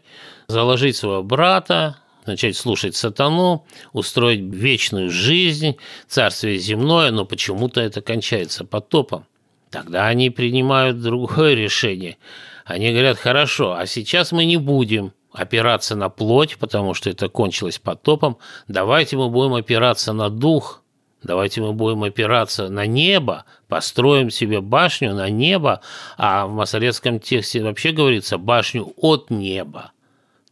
заложить 0.49 0.97
своего 0.97 1.23
брата, 1.23 1.99
начать 2.27 2.57
слушать 2.57 2.97
сатану, 2.97 3.67
устроить 3.93 4.41
вечную 4.41 5.11
жизнь, 5.11 5.77
царствие 6.09 6.59
земное, 6.59 7.11
но 7.11 7.25
почему-то 7.25 7.81
это 7.81 8.01
кончается 8.01 8.65
потопом. 8.65 9.27
Тогда 9.71 10.07
они 10.07 10.31
принимают 10.31 11.01
другое 11.01 11.55
решение. 11.55 12.19
Они 12.65 12.91
говорят, 12.91 13.19
хорошо, 13.19 13.75
а 13.75 13.87
сейчас 13.87 14.33
мы 14.33 14.45
не 14.45 14.57
будем 14.57 15.13
опираться 15.33 15.97
на 15.97 16.09
плоть, 16.09 16.59
потому 16.59 16.95
что 16.95 17.11
это 17.11 17.29
кончилось 17.29 17.79
потопом, 17.79 18.39
давайте 18.69 19.17
мы 19.17 19.31
будем 19.31 19.55
опираться 19.55 20.13
на 20.13 20.29
дух, 20.29 20.83
давайте 21.23 21.63
мы 21.63 21.73
будем 21.73 22.03
опираться 22.05 22.69
на 22.69 22.87
небо, 22.87 23.45
построим 23.69 24.31
себе 24.31 24.61
башню 24.61 25.15
на 25.15 25.31
небо, 25.31 25.81
а 26.19 26.47
в 26.47 26.53
масоретском 26.53 27.19
тексте 27.19 27.63
вообще 27.63 27.93
говорится 27.93 28.39
башню 28.39 28.93
от 28.97 29.31
неба. 29.31 29.93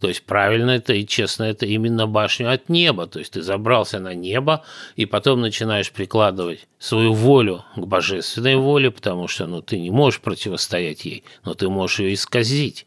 То 0.01 0.09
есть 0.09 0.23
правильно 0.25 0.71
это 0.71 0.95
и 0.95 1.07
честно 1.07 1.45
это 1.45 1.67
именно 1.67 2.07
башню 2.07 2.51
от 2.51 2.71
неба. 2.71 3.07
То 3.07 3.19
есть 3.19 3.35
ты 3.35 3.43
забрался 3.43 4.01
на 4.01 4.15
небо 4.15 4.65
и 4.97 5.05
потом 5.05 5.43
начинаешь 5.43 5.93
прикладывать 5.93 6.67
свою 6.79 7.13
волю 7.13 7.65
к 7.77 7.81
божественной 7.81 8.57
воле, 8.57 8.91
потому 8.91 9.29
что 9.29 9.47
ну, 9.47 9.61
ты 9.61 9.79
не 9.79 9.91
можешь 9.91 10.21
противостоять 10.21 11.05
ей, 11.05 11.25
но 11.45 11.53
ты 11.53 11.69
можешь 11.69 12.01
ее 12.01 12.15
исказить. 12.15 12.87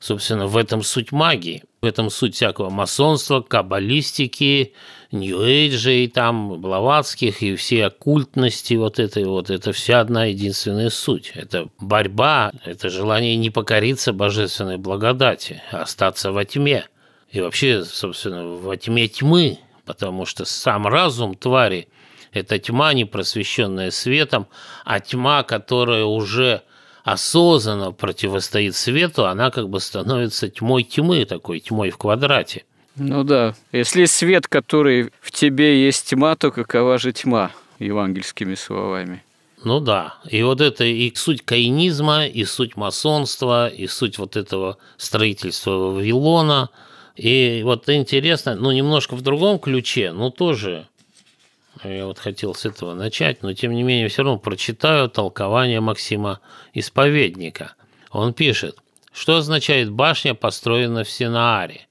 Собственно, 0.00 0.46
в 0.46 0.56
этом 0.56 0.82
суть 0.82 1.12
магии, 1.12 1.62
в 1.82 1.84
этом 1.84 2.08
суть 2.08 2.34
всякого 2.34 2.70
масонства, 2.70 3.42
каббалистики, 3.42 4.72
нью-эйджей, 5.12 6.08
там, 6.08 6.58
блаватских 6.58 7.42
и 7.42 7.54
все 7.54 7.84
оккультности, 7.84 8.74
вот 8.74 8.98
это 8.98 9.20
вот, 9.28 9.50
это 9.50 9.72
вся 9.72 10.00
одна 10.00 10.24
единственная 10.24 10.88
суть. 10.88 11.32
Это 11.34 11.68
борьба, 11.78 12.50
это 12.64 12.88
желание 12.88 13.36
не 13.36 13.50
покориться 13.50 14.14
божественной 14.14 14.78
благодати, 14.78 15.62
а 15.70 15.82
остаться 15.82 16.32
во 16.32 16.46
тьме. 16.46 16.86
И 17.30 17.42
вообще, 17.42 17.84
собственно, 17.84 18.46
во 18.46 18.78
тьме 18.78 19.06
тьмы, 19.06 19.58
потому 19.84 20.24
что 20.24 20.46
сам 20.46 20.86
разум 20.86 21.34
твари– 21.34 21.88
это 22.32 22.58
тьма, 22.58 22.94
не 22.94 23.04
просвещенная 23.04 23.90
светом, 23.90 24.46
а 24.86 24.98
тьма, 25.00 25.42
которая 25.42 26.04
уже 26.04 26.62
осознанно 27.04 27.92
противостоит 27.92 28.74
свету, 28.74 29.26
она 29.26 29.50
как 29.50 29.68
бы 29.68 29.80
становится 29.80 30.48
тьмой 30.48 30.82
тьмы, 30.84 31.24
такой 31.24 31.60
тьмой 31.60 31.90
в 31.90 31.98
квадрате. 31.98 32.64
Ну 32.96 33.24
да. 33.24 33.54
Если 33.72 34.04
свет, 34.04 34.48
который 34.48 35.12
в 35.20 35.30
тебе 35.30 35.84
есть 35.84 36.10
тьма, 36.10 36.36
то 36.36 36.50
какова 36.50 36.98
же 36.98 37.12
тьма, 37.12 37.52
евангельскими 37.78 38.54
словами? 38.54 39.22
Ну 39.62 39.80
да. 39.80 40.14
И 40.28 40.42
вот 40.42 40.60
это 40.60 40.84
и 40.84 41.12
суть 41.14 41.44
каинизма, 41.44 42.26
и 42.26 42.44
суть 42.44 42.76
масонства, 42.76 43.68
и 43.68 43.86
суть 43.86 44.18
вот 44.18 44.36
этого 44.36 44.78
строительства 44.96 45.92
Вавилона. 45.92 46.70
И 47.16 47.62
вот 47.64 47.88
интересно, 47.88 48.54
ну 48.54 48.72
немножко 48.72 49.14
в 49.14 49.20
другом 49.22 49.58
ключе, 49.58 50.12
но 50.12 50.30
тоже 50.30 50.88
я 51.84 52.06
вот 52.06 52.18
хотел 52.18 52.54
с 52.54 52.66
этого 52.66 52.94
начать, 52.94 53.42
но 53.42 53.54
тем 53.54 53.72
не 53.72 53.82
менее 53.82 54.08
все 54.08 54.22
равно 54.22 54.38
прочитаю 54.38 55.08
толкование 55.08 55.80
Максима 55.80 56.40
Исповедника. 56.74 57.74
Он 58.10 58.34
пишет, 58.34 58.76
что 59.12 59.36
означает 59.36 59.90
башня, 59.90 60.34
построена 60.34 61.04
в 61.04 61.10
Синааре. 61.10 61.86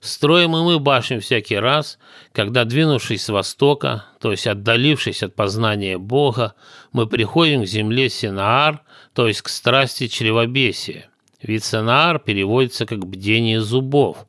Строим 0.00 0.56
и 0.56 0.62
мы 0.62 0.80
башню 0.80 1.20
всякий 1.20 1.56
раз, 1.56 1.98
когда, 2.32 2.64
двинувшись 2.64 3.24
с 3.24 3.28
востока, 3.28 4.06
то 4.20 4.32
есть 4.32 4.48
отдалившись 4.48 5.22
от 5.22 5.36
познания 5.36 5.96
Бога, 5.96 6.54
мы 6.90 7.06
приходим 7.06 7.62
к 7.62 7.68
земле 7.68 8.10
Синаар, 8.10 8.82
то 9.14 9.28
есть 9.28 9.42
к 9.42 9.48
страсти 9.48 10.08
чревобесия. 10.08 11.08
Ведь 11.40 11.64
Синаар 11.64 12.18
переводится 12.18 12.84
как 12.84 13.06
«бдение 13.06 13.60
зубов», 13.60 14.26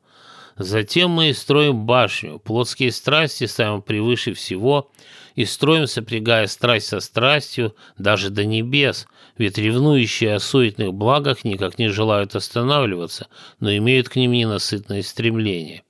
Затем 0.56 1.10
мы 1.10 1.30
и 1.30 1.32
строим 1.32 1.84
башню, 1.84 2.38
плотские 2.38 2.92
страсти 2.92 3.44
ставим 3.46 3.82
превыше 3.82 4.34
всего, 4.34 4.92
и 5.34 5.44
строим, 5.44 5.88
сопрягая 5.88 6.46
страсть 6.46 6.86
со 6.86 7.00
страстью, 7.00 7.74
даже 7.98 8.30
до 8.30 8.44
небес, 8.44 9.08
ведь 9.36 9.58
ревнующие 9.58 10.34
о 10.34 10.38
суетных 10.38 10.94
благах 10.94 11.44
никак 11.44 11.78
не 11.78 11.88
желают 11.88 12.36
останавливаться, 12.36 13.26
но 13.58 13.74
имеют 13.76 14.08
к 14.08 14.16
ним 14.16 14.30
ненасытное 14.30 15.02
стремление. 15.02 15.82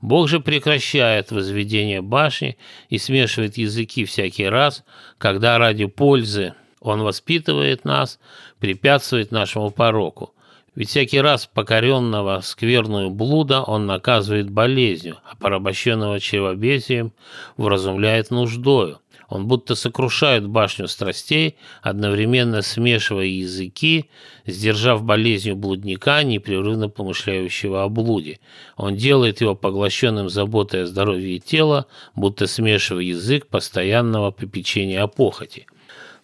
Бог 0.00 0.28
же 0.28 0.38
прекращает 0.40 1.32
возведение 1.32 2.00
башни 2.00 2.58
и 2.90 2.98
смешивает 2.98 3.56
языки 3.56 4.04
всякий 4.04 4.46
раз, 4.46 4.84
когда 5.18 5.58
ради 5.58 5.86
пользы 5.86 6.54
Он 6.80 7.02
воспитывает 7.02 7.84
нас, 7.84 8.20
препятствует 8.60 9.32
нашему 9.32 9.70
пороку. 9.70 10.34
Ведь 10.74 10.88
всякий 10.88 11.20
раз 11.20 11.46
покоренного 11.46 12.40
скверную 12.42 13.10
блуда 13.10 13.62
он 13.62 13.86
наказывает 13.86 14.50
болезнью, 14.50 15.18
а 15.30 15.36
порабощенного 15.36 16.18
чревобесием 16.18 17.12
вразумляет 17.58 18.30
нуждою. 18.30 18.98
Он 19.28 19.46
будто 19.46 19.74
сокрушает 19.74 20.46
башню 20.46 20.88
страстей, 20.88 21.56
одновременно 21.82 22.60
смешивая 22.60 23.26
языки, 23.26 24.10
сдержав 24.46 25.04
болезнью 25.04 25.56
блудника, 25.56 26.22
непрерывно 26.22 26.88
помышляющего 26.88 27.82
о 27.82 27.88
блуде. 27.88 28.40
Он 28.76 28.94
делает 28.94 29.40
его 29.40 29.54
поглощенным 29.54 30.28
заботой 30.28 30.82
о 30.82 30.86
здоровье 30.86 31.38
тела, 31.38 31.86
будто 32.14 32.46
смешивая 32.46 33.04
язык 33.04 33.46
постоянного 33.46 34.32
попечения 34.32 35.02
о 35.02 35.06
похоти. 35.06 35.66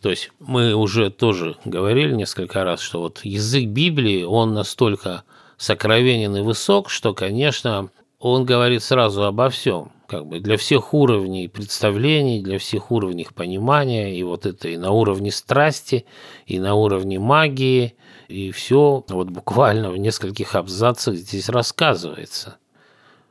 То 0.01 0.11
есть 0.11 0.31
мы 0.39 0.75
уже 0.75 1.11
тоже 1.11 1.57
говорили 1.65 2.15
несколько 2.15 2.65
раз, 2.65 2.81
что 2.81 3.01
вот 3.01 3.21
язык 3.25 3.67
Библии, 3.67 4.23
он 4.23 4.55
настолько 4.55 5.25
сокровенен 5.57 6.37
и 6.37 6.41
высок, 6.41 6.89
что, 6.89 7.15
конечно, 7.15 7.91
он 8.21 8.45
говорит 8.45 8.83
сразу 8.83 9.25
обо 9.25 9.51
всем 9.51 9.93
как 10.09 10.27
бы 10.27 10.41
для 10.41 10.57
всех 10.57 10.95
уровней 10.95 11.49
представлений, 11.49 12.41
для 12.41 12.59
всех 12.59 12.91
уровней 12.91 13.29
понимания, 13.33 14.17
и 14.17 14.23
вот 14.23 14.47
это 14.47 14.69
и 14.69 14.79
на 14.79 14.91
уровне 14.91 15.31
страсти, 15.31 16.07
и 16.47 16.59
на 16.59 16.75
уровне 16.75 17.19
магии, 17.19 17.95
и 18.29 18.51
все 18.51 19.05
вот 19.07 19.29
буквально 19.29 19.91
в 19.91 19.99
нескольких 19.99 20.55
абзацах 20.55 21.15
здесь 21.15 21.51
рассказывается. 21.51 22.57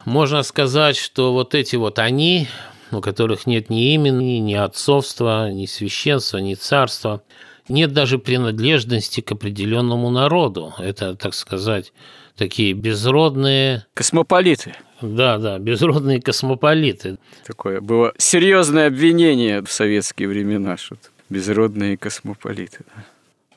Можно 0.06 0.44
сказать, 0.44 0.98
что 0.98 1.34
вот 1.34 1.56
эти 1.56 1.76
вот 1.76 1.98
они, 1.98 2.48
у 2.92 3.02
которых 3.02 3.46
нет 3.46 3.70
ни 3.70 3.94
имени, 3.94 4.38
ни 4.40 4.54
отцовства, 4.54 5.52
ни 5.52 5.66
священства, 5.66 6.38
ни 6.38 6.54
царства, 6.54 7.24
нет 7.70 7.94
даже 7.94 8.18
принадлежности 8.18 9.22
к 9.22 9.32
определенному 9.32 10.10
народу. 10.10 10.74
Это, 10.80 11.16
так 11.16 11.34
сказать, 11.34 11.94
такие 12.36 12.74
безродные... 12.74 13.86
Космополиты. 13.94 14.76
Да, 15.02 15.38
да, 15.38 15.60
безродные 15.60 16.22
космополиты. 16.22 17.18
Такое 17.46 17.82
было 17.82 18.14
серьезное 18.18 18.88
обвинение 18.88 19.62
в 19.62 19.72
советские 19.72 20.28
времена, 20.28 20.78
что 20.78 20.98
безродные 21.30 21.98
космополиты. 21.98 22.80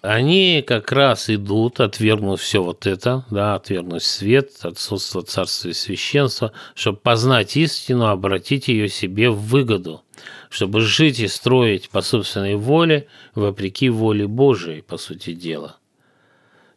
Они 0.02 0.64
как 0.66 0.92
раз 0.92 1.28
идут, 1.28 1.78
отвергнув 1.78 2.40
все 2.40 2.62
вот 2.62 2.86
это, 2.86 3.26
да, 3.30 3.54
отвергнув 3.56 4.02
свет, 4.02 4.52
отсутствие 4.62 5.24
царства 5.24 5.68
и 5.68 5.72
священства, 5.74 6.52
чтобы 6.74 6.98
познать 6.98 7.54
истину, 7.56 8.06
обратить 8.06 8.68
ее 8.68 8.88
себе 8.88 9.28
в 9.28 9.38
выгоду, 9.38 10.02
чтобы 10.48 10.80
жить 10.80 11.20
и 11.20 11.28
строить 11.28 11.90
по 11.90 12.00
собственной 12.00 12.54
воле, 12.54 13.08
вопреки 13.34 13.90
воле 13.90 14.26
Божией, 14.26 14.80
по 14.80 14.96
сути 14.96 15.34
дела. 15.34 15.76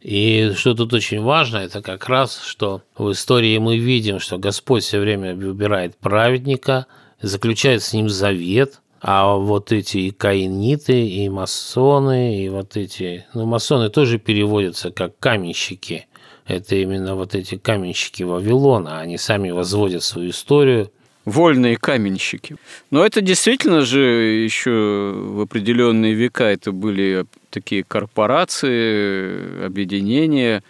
И 0.01 0.51
что 0.57 0.73
тут 0.73 0.93
очень 0.93 1.21
важно, 1.21 1.57
это 1.57 1.81
как 1.81 2.09
раз, 2.09 2.43
что 2.43 2.81
в 2.97 3.09
истории 3.13 3.57
мы 3.57 3.77
видим, 3.77 4.19
что 4.19 4.37
Господь 4.37 4.83
все 4.83 4.99
время 4.99 5.33
выбирает 5.33 5.95
праведника, 5.95 6.87
заключает 7.21 7.83
с 7.83 7.93
ним 7.93 8.09
завет, 8.09 8.81
а 9.03 9.35
вот 9.35 9.73
эти 9.73 9.97
и 9.97 10.11
каиниты, 10.11 11.05
и 11.05 11.27
масоны, 11.27 12.41
и 12.41 12.47
вот 12.47 12.77
эти... 12.77 13.25
Ну, 13.33 13.45
масоны 13.45 13.89
тоже 13.89 14.17
переводятся 14.17 14.91
как 14.91 15.19
каменщики. 15.19 16.07
Это 16.47 16.75
именно 16.77 17.15
вот 17.15 17.35
эти 17.35 17.57
каменщики 17.57 18.23
Вавилона. 18.23 19.01
Они 19.01 19.17
сами 19.17 19.51
возводят 19.51 20.03
свою 20.03 20.29
историю– 20.29 20.89
вольные 21.25 21.77
каменщики. 21.77 22.55
Но 22.91 23.05
это 23.05 23.19
действительно 23.21 23.81
же 23.81 23.99
еще 23.99 25.13
в 25.15 25.41
определенные 25.41 26.13
века 26.13 26.45
это 26.45 26.71
были 26.71 27.25
такие 27.49 27.83
корпорации, 27.83 29.65
объединения, 29.65 30.63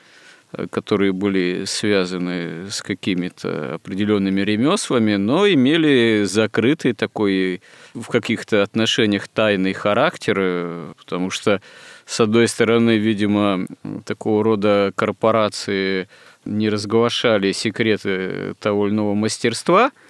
которые 0.70 1.14
были 1.14 1.64
связаны 1.66 2.70
с 2.70 2.82
какими-то 2.82 3.76
определенными 3.76 4.42
ремеслами, 4.42 5.16
но 5.16 5.48
имели 5.48 6.24
закрытый 6.26 6.94
такой 6.94 7.62
в 7.94 8.08
каких-то 8.08 8.64
отношениях 8.64 9.28
тайный 9.28 9.74
характер, 9.74 10.96
потому 10.98 11.30
что, 11.30 11.62
с 12.06 12.20
одной 12.20 12.48
стороны, 12.48 12.98
видимо, 12.98 13.68
такого 14.06 14.44
рода 14.44 14.92
корпорации 14.96 16.08
не 16.46 16.70
разглашали 16.70 17.52
секреты 17.52 18.56
того 18.60 18.88
или 18.88 18.94
иного 18.94 19.14
мастерства– 19.14 19.92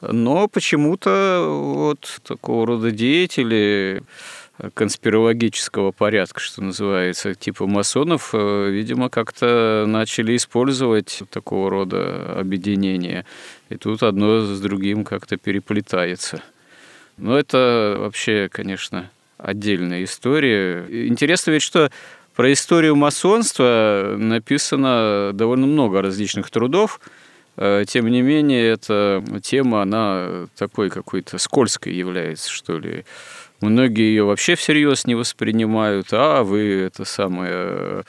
но 0.00 0.48
почему-то 0.48 1.44
вот 1.46 2.20
такого 2.24 2.66
рода 2.66 2.90
деятели 2.90 4.02
конспирологического 4.74 5.90
порядка, 5.90 6.40
что 6.40 6.62
называется, 6.62 7.34
типа 7.34 7.66
масонов, 7.66 8.30
э, 8.34 8.68
видимо, 8.70 9.08
как-то 9.08 9.84
начали 9.86 10.36
использовать 10.36 11.22
такого 11.30 11.70
рода 11.70 12.38
объединения. 12.38 13.24
И 13.70 13.76
тут 13.76 14.02
одно 14.02 14.42
с 14.42 14.60
другим 14.60 15.04
как-то 15.04 15.38
переплетается. 15.38 16.42
Но 17.20 17.38
это 17.38 17.96
вообще, 17.98 18.48
конечно, 18.50 19.10
отдельная 19.38 20.04
история. 20.04 20.86
Интересно 21.08 21.52
ведь, 21.52 21.62
что 21.62 21.90
про 22.34 22.52
историю 22.52 22.96
масонства 22.96 24.14
написано 24.16 25.30
довольно 25.34 25.66
много 25.66 26.02
различных 26.02 26.50
трудов– 26.50 27.00
Э, 27.56 27.84
тем 27.86 28.08
не 28.08 28.22
менее, 28.22 28.70
эта 28.70 29.22
тема, 29.42 29.82
она 29.82 30.46
такой 30.56 30.88
какой-то 30.88 31.36
скользкой 31.38 31.94
является, 31.94 32.50
что 32.50 32.78
ли. 32.78 33.04
Многие 33.60 34.04
ее 34.04 34.24
вообще 34.24 34.54
всерьез 34.54 35.06
не 35.06 35.14
воспринимают, 35.14 36.08
а 36.12 36.42
вы 36.42 36.60
это 36.86 37.04
самое 37.04 38.04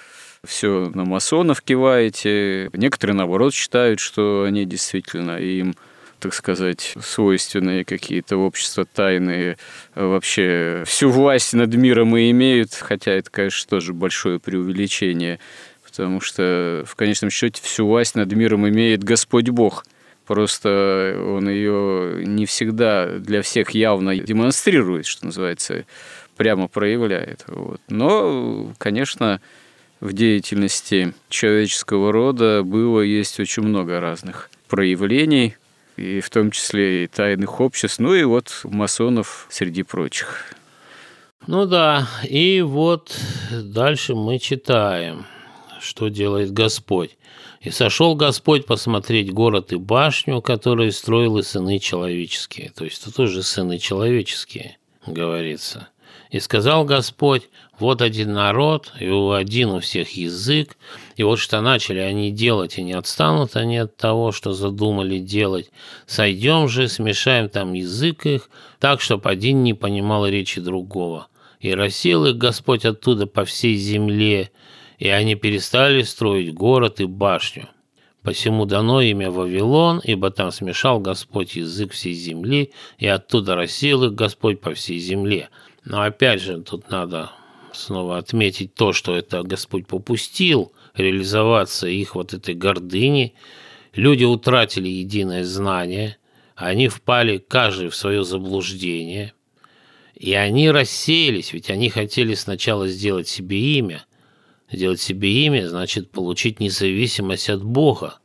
все 0.46 0.90
на 0.96 1.04
масонов 1.04 1.62
киваете. 1.62 2.70
Некоторые, 2.72 3.18
наоборот, 3.18 3.54
считают, 3.54 4.00
что 4.00 4.46
они 4.48 4.64
действительно 4.66 5.38
им 5.38 5.76
так 6.22 6.34
сказать, 6.34 6.96
свойственные 7.02 7.84
какие-то 7.84 8.38
общества 8.38 8.86
тайные, 8.86 9.58
вообще 9.96 10.84
всю 10.86 11.10
власть 11.10 11.54
над 11.54 11.76
миром 11.76 12.16
и 12.16 12.32
имеют, 12.32 12.74
хотя 12.74 13.12
это, 13.12 13.30
конечно, 13.30 13.70
тоже 13.70 13.94
большое 13.94 14.40
преувеличение 14.40 15.40
потому 15.92 16.22
что 16.22 16.84
в 16.88 16.96
конечном 16.96 17.30
счете 17.30 17.62
всю 17.62 17.86
власть 17.86 18.16
над 18.16 18.32
миром 18.32 18.68
имеет 18.68 19.04
Господь 19.04 19.50
Бог. 19.50 19.86
Просто 20.26 21.22
он 21.28 21.50
ее 21.50 22.24
не 22.26 22.46
всегда 22.46 23.08
для 23.18 23.42
всех 23.42 23.72
явно 23.72 24.16
демонстрирует, 24.16 25.06
что 25.06 25.26
называется, 25.26 25.86
прямо 26.38 26.70
проявляет. 26.70 27.44
Вот. 27.48 27.82
Но, 27.90 28.74
конечно, 28.78 29.42
в 30.00 30.14
деятельности 30.14 31.14
человеческого 31.28 32.14
рода 32.14 32.64
было, 32.64 33.02
есть 33.02 33.40
очень 33.40 33.64
много 33.64 34.00
разных 34.00 34.50
проявлений, 34.70 35.58
и 36.02 36.20
в 36.20 36.30
том 36.30 36.52
числе 36.52 37.04
и 37.04 37.08
тайных 37.08 37.60
обществ, 37.60 38.00
ну 38.00 38.14
и 38.14 38.24
вот 38.24 38.62
масонов 38.64 39.48
среди 39.50 39.84
прочих. 39.84 40.54
Ну 41.48 41.66
да, 41.66 42.08
и 42.28 42.62
вот 42.62 43.18
дальше 43.52 44.16
мы 44.16 44.40
читаем– 44.40 45.26
что 45.82 46.08
делает 46.08 46.54
Господь. 46.54 47.18
И 47.60 47.70
сошел 47.70 48.16
Господь 48.16 48.66
посмотреть 48.66 49.32
город 49.32 49.74
и 49.74 49.76
башню, 49.76 50.42
которые 50.42 50.92
строили 50.92 51.42
сыны 51.42 51.80
человеческие. 51.80 52.72
То 52.72 52.86
есть 52.86 53.02
это 53.02 53.14
тоже 53.14 53.44
сыны 53.44 53.78
человеческие, 53.78 54.78
говорится. 55.06 55.90
И 56.30 56.40
сказал 56.40 56.86
Господь, 56.86 57.50
вот 57.82 58.02
один 58.02 58.34
народ, 58.34 58.94
и 59.00 59.08
один 59.08 59.72
у 59.72 59.80
всех 59.80 60.12
язык, 60.12 60.78
и 61.18 61.24
вот 61.24 61.40
что 61.40 61.62
начали 61.62 62.00
они 62.00 62.32
делать, 62.32 62.78
и 62.78 62.84
не 62.84 62.94
отстанут 62.94 63.56
они 63.56 63.78
от 63.78 63.98
того, 63.98 64.32
что 64.32 64.54
задумали 64.54 65.18
делать. 65.18 65.72
Сойдем 66.06 66.70
же, 66.70 66.88
смешаем 66.88 67.50
там 67.50 67.74
язык 67.74 68.26
их, 68.26 68.50
так, 68.80 69.02
чтобы 69.02 69.30
один 69.30 69.64
не 69.64 69.74
понимал 69.74 70.28
речи 70.28 70.62
другого. 70.62 71.28
И 71.60 71.74
рассел 71.74 72.26
их 72.26 72.38
Господь 72.38 72.86
оттуда 72.86 73.28
по 73.28 73.46
всей 73.46 73.76
земле, 73.76 74.52
и 74.98 75.10
они 75.10 75.36
перестали 75.36 76.04
строить 76.04 76.54
город 76.54 77.02
и 77.02 77.06
башню. 77.06 77.68
Посему 78.24 78.66
дано 78.66 79.02
имя 79.02 79.32
Вавилон, 79.32 80.00
ибо 80.04 80.30
там 80.30 80.52
смешал 80.52 81.00
Господь 81.00 81.56
язык 81.56 81.94
всей 81.94 82.14
земли, 82.14 82.72
и 83.00 83.08
оттуда 83.08 83.56
рассеял 83.56 84.04
их 84.04 84.14
Господь 84.14 84.62
по 84.62 84.76
всей 84.76 85.00
земле. 85.00 85.50
Но 85.84 86.02
опять 86.02 86.42
же, 86.42 86.62
тут 86.62 86.92
надо 86.92 87.32
снова 87.74 88.18
отметить 88.18 88.74
то, 88.74 88.94
что 88.94 89.16
это 89.16 89.44
Господь 89.44 89.88
попустил 89.88 90.74
реализоваться 90.94 91.88
их 91.88 92.16
вот 92.16 92.34
этой 92.34 92.56
гордыни. 92.56 93.34
Люди 93.94 94.24
утратили 94.24 94.88
единое 94.88 95.44
знание, 95.44 96.18
они 96.56 96.88
впали 96.88 97.38
каждый 97.38 97.90
в 97.90 97.96
свое 97.96 98.24
заблуждение, 98.24 99.34
и 100.16 100.34
они 100.34 100.70
рассеялись, 100.70 101.54
ведь 101.54 101.70
они 101.70 101.90
хотели 101.90 102.36
сначала 102.36 102.88
сделать 102.88 103.28
себе 103.28 103.60
имя– 103.78 104.06
Сделать 104.72 105.02
себе 105.02 105.46
имя 105.46 105.68
значит 105.68 106.12
получить 106.12 106.60
независимость 106.60 107.50
от 107.50 107.64
Бога. 107.64 108.20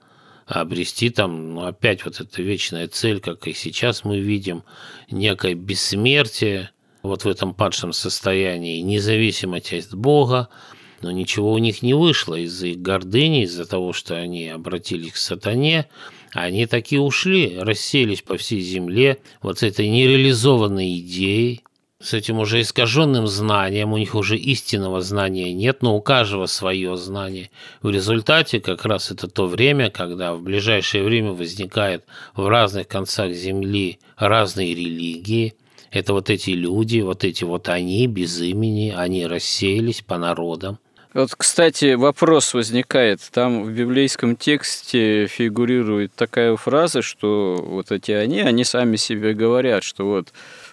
обрести 0.47 1.11
там, 1.11 1.55
ну, 1.55 1.65
опять 1.65 2.05
вот 2.05 2.21
эта 2.21 2.41
вечная 2.41 2.87
цель, 2.87 3.19
как 3.19 3.49
и 3.49 3.53
сейчас 3.53 4.05
мы 4.05 4.21
видим, 4.21 4.63
некое 5.11 5.55
бессмертие 5.55 6.71
вот 7.03 7.25
в 7.25 7.29
этом 7.29 7.55
падшем 7.55 7.93
состоянии, 7.93 8.81
независимость 8.81 9.73
от 9.73 9.95
Бога, 9.95 10.49
но 11.03 11.11
ничего 11.11 11.53
у 11.53 11.59
них 11.59 11.83
не 11.83 11.95
вышло 11.95 12.35
из-за 12.35 12.69
их 12.69 12.81
гордыни, 12.81 13.45
из-за 13.45 13.67
того, 13.67 13.93
что 13.93 14.17
они 14.17 14.49
обратились 14.49 15.13
к 15.13 15.17
сатане, 15.17 15.89
они 16.33 16.67
такие 16.67 17.01
ушли, 17.01 17.59
расселись 17.59 18.23
по 18.23 18.37
всей 18.37 18.61
земле 18.61 19.19
вот 19.43 19.61
с 19.61 19.63
этой 19.63 19.89
нереализованной 19.89 20.99
идеей, 20.99 21.63
с 21.99 22.13
этим 22.13 22.39
уже 22.39 22.61
искаженным 22.61 23.27
знанием, 23.27 23.93
у 23.93 23.97
них 23.97 24.15
уже 24.15 24.37
истинного 24.37 25.01
знания 25.01 25.55
нет, 25.55 25.83
но 25.83 25.97
у 25.97 26.03
каждого 26.03 26.45
свое 26.47 26.97
знание. 26.97 27.51
В 27.81 27.91
результате 27.91 28.61
как 28.61 28.85
раз 28.85 29.11
это 29.11 29.29
то 29.29 29.47
время, 29.47 29.91
когда 29.91 30.35
в 30.35 30.43
ближайшее 30.43 31.03
время 31.03 31.33
возникает 31.33 32.05
в 32.35 32.47
разных 32.47 32.87
концах 32.87 33.33
Земли 33.33 33.99
разные 34.17 34.75
религии. 34.75 35.55
Это 35.91 36.13
вот 36.13 36.31
эти 36.31 36.51
люди, 36.51 37.01
вот 37.01 37.25
эти 37.25 37.45
вот 37.45 37.69
они 37.69 38.07
без 38.07 38.41
имени, 38.41 38.95
они 38.97 39.27
рассеялись 39.27 40.03
по 40.03 40.19
народам. 40.19 40.79
Вот, 41.15 41.35
кстати, 41.35 41.95
вопрос 41.95 42.53
возникает. 42.53 43.21
Там 43.33 43.65
в 43.65 43.71
библейском 43.71 44.37
тексте 44.37 45.27
фигурирует 45.27 46.13
такая 46.15 46.57
фраза, 46.57 47.01
что 47.01 47.57
вот 47.67 47.91
эти 47.91 48.11
они, 48.13 48.41
они 48.41 48.65
сами 48.65 48.97
себе 48.97 49.33
говорят, 49.33 49.83
что 49.83 50.05
вот 50.05 50.29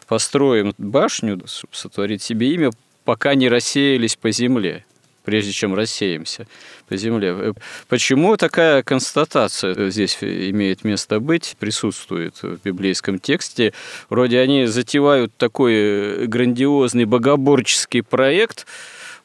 построим 0.08 0.74
башню, 0.78 1.42
сотворить 1.72 2.22
себе 2.22 2.54
имя, 2.54 2.72
пока 3.06 3.36
не 3.36 3.48
рассеялись 3.48 4.18
по 4.18 4.32
земле 4.32 4.86
прежде 5.24 5.52
чем 5.52 5.74
рассеемся 5.76 6.48
по 6.88 6.96
земле. 6.96 7.54
Почему 7.88 8.38
такая 8.38 8.84
констатация 8.84 9.90
здесь 9.90 10.18
имеет 10.22 10.84
место 10.84 11.20
быть, 11.20 11.56
присутствует 11.60 12.42
в 12.42 12.58
библейском 12.64 13.20
тексте? 13.20 13.74
Вроде 14.10 14.40
они 14.40 14.66
затевают 14.66 15.36
такой 15.38 16.28
грандиозный 16.28 17.06
богоборческий 17.06 18.04
проект, 18.04 18.66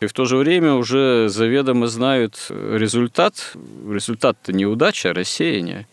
и 0.00 0.06
в 0.06 0.12
то 0.12 0.24
же 0.26 0.36
время 0.36 0.74
уже 0.74 1.28
заведомо 1.28 1.88
знают 1.88 2.46
результат. 2.50 3.52
Результат-то 3.90 4.52
неудача, 4.52 5.10
а 5.10 5.14
рассеяние. 5.14 5.86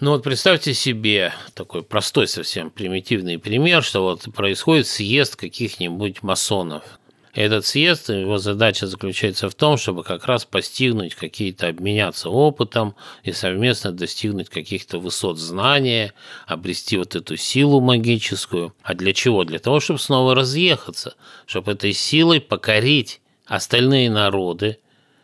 Ну 0.00 0.12
вот 0.12 0.22
представьте 0.22 0.72
себе 0.72 1.34
такой 1.54 1.82
простой 1.82 2.26
совсем 2.26 2.70
примитивный 2.70 3.38
пример, 3.38 3.82
что 3.82 4.02
вот 4.02 4.32
происходит 4.34 4.86
съезд 4.86 5.36
каких-нибудь 5.36 6.22
масонов. 6.22 6.84
Этот 7.32 7.64
съезд, 7.64 8.10
его 8.10 8.38
задача 8.38 8.88
заключается 8.88 9.48
в 9.48 9.54
том, 9.54 9.76
чтобы 9.76 10.02
как 10.02 10.26
раз 10.26 10.44
постигнуть 10.44 11.14
какие-то, 11.14 11.68
обменяться 11.68 12.28
опытом 12.28 12.96
и 13.22 13.30
совместно 13.30 13.92
достигнуть 13.92 14.48
каких-то 14.48 14.98
высот 14.98 15.38
знания, 15.38 16.12
обрести 16.46 16.96
вот 16.96 17.14
эту 17.14 17.36
силу 17.36 17.80
магическую. 17.80 18.74
А 18.82 18.94
для 18.94 19.12
чего? 19.12 19.44
Для 19.44 19.60
того, 19.60 19.78
чтобы 19.78 20.00
снова 20.00 20.34
разъехаться, 20.34 21.14
чтобы 21.46 21.72
этой 21.72 21.92
силой 21.92 22.40
покорить 22.40 23.20
остальные 23.46 24.10
народы, 24.10 24.78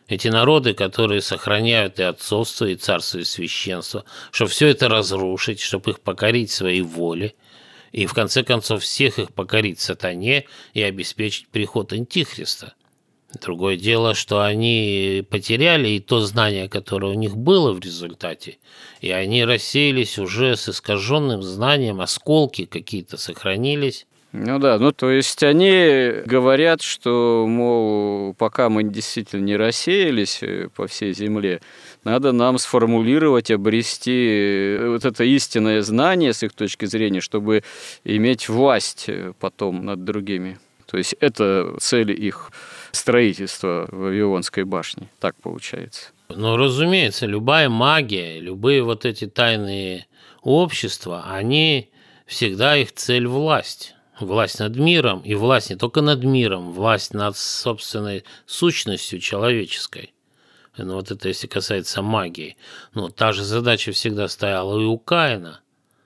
эти 0.07 0.29
народы, 0.29 0.73
которые 0.73 1.21
сохраняют 1.21 1.99
и 1.99 2.03
отцовство, 2.03 2.65
и 2.65 2.75
царство, 2.75 3.17
и 3.17 3.25
священство, 3.25 4.05
чтобы 4.31 4.51
все 4.51 4.67
это 4.67 4.87
разрушить, 4.87 5.59
чтобы 5.59 5.91
их 5.91 5.99
покорить 5.99 6.51
своей 6.51 6.81
воле, 6.81 7.35
и 7.91 8.05
в 8.05 8.13
конце 8.13 8.43
концов 8.43 8.83
всех 8.83 9.19
их 9.19 9.33
покорить 9.33 9.79
сатане 9.79 10.45
и 10.73 10.81
обеспечить 10.81 11.47
приход 11.47 11.93
Антихриста. 11.93 12.73
Другое 13.41 13.75
дело, 13.75 14.13
что 14.15 14.41
они 14.41 15.25
потеряли 15.29 15.89
и 15.89 15.99
то 15.99 16.21
знание, 16.21 16.69
которое 16.69 17.11
у 17.11 17.19
них 17.19 17.35
было 17.35 17.73
в 17.73 17.79
результате, 17.79 18.57
и 19.01 19.11
они 19.11 19.43
рассеялись 19.43 20.17
уже 20.17 20.55
с 20.55 20.69
искаженным 20.69 21.43
знанием, 21.43 21.99
осколки 21.99 22.65
какие-то 22.65 23.17
сохранились, 23.17 24.07
ну 24.33 24.59
да, 24.59 24.77
ну 24.77 24.91
то 24.91 25.09
есть 25.09 25.41
они 25.41 26.21
говорят, 26.25 26.81
что, 26.81 27.45
мол, 27.47 28.33
пока 28.33 28.69
мы 28.69 28.83
действительно 28.83 29.41
не 29.41 29.55
рассеялись 29.55 30.43
э, 30.43 30.69
по 30.75 30.85
всей 30.85 31.13
земле, 31.13 31.61
надо 32.07 32.31
нам 32.31 32.57
сформулировать, 32.57 33.51
обрести 33.51 34.77
э, 34.79 34.89
вот 34.89 35.03
это 35.03 35.25
истинное 35.25 35.81
знание 35.81 36.31
с 36.31 36.41
их 36.41 36.53
точки 36.53 36.85
зрения, 36.85 37.19
чтобы 37.19 37.63
иметь 38.05 38.47
власть 38.47 39.05
э, 39.09 39.33
потом 39.39 39.85
над 39.85 40.05
другими. 40.05 40.57
То 40.85 40.97
есть 40.97 41.15
это 41.19 41.75
цель 41.81 42.11
их 42.11 42.51
строительства 42.91 43.89
Вавилонской 43.91 44.63
башни. 44.63 45.09
Так 45.19 45.35
получается. 45.35 46.11
Ну, 46.29 46.55
разумеется, 46.55 47.25
любая 47.25 47.67
магия, 47.67 48.39
любые 48.39 48.83
вот 48.83 49.05
эти 49.05 49.27
тайные 49.27 50.07
общества, 50.41 51.25
они 51.29 51.89
всегда 52.25 52.77
их 52.77 52.93
цель 52.93 53.27
власть 53.27 53.95
власть 54.19 54.59
над 54.59 54.75
миром, 54.77 55.21
и 55.21 55.35
власть 55.35 55.69
не 55.69 55.75
только 55.75 56.01
над 56.01 56.23
миром, 56.23 56.71
власть 56.71 57.13
над 57.13 57.37
собственной 57.37 58.23
сущностью 58.47 59.19
человеческой. 59.19 60.13
Ну, 60.77 60.95
вот 60.95 61.11
это 61.11 61.27
если 61.27 61.47
касается 61.47 62.01
магии. 62.01 62.57
Ну, 62.93 63.09
та 63.09 63.33
же 63.33 63.43
задача 63.43 63.91
всегда 63.91 64.27
стояла 64.27 64.79
и 64.79 64.85
у 64.85 64.97
Каина. 64.97 65.61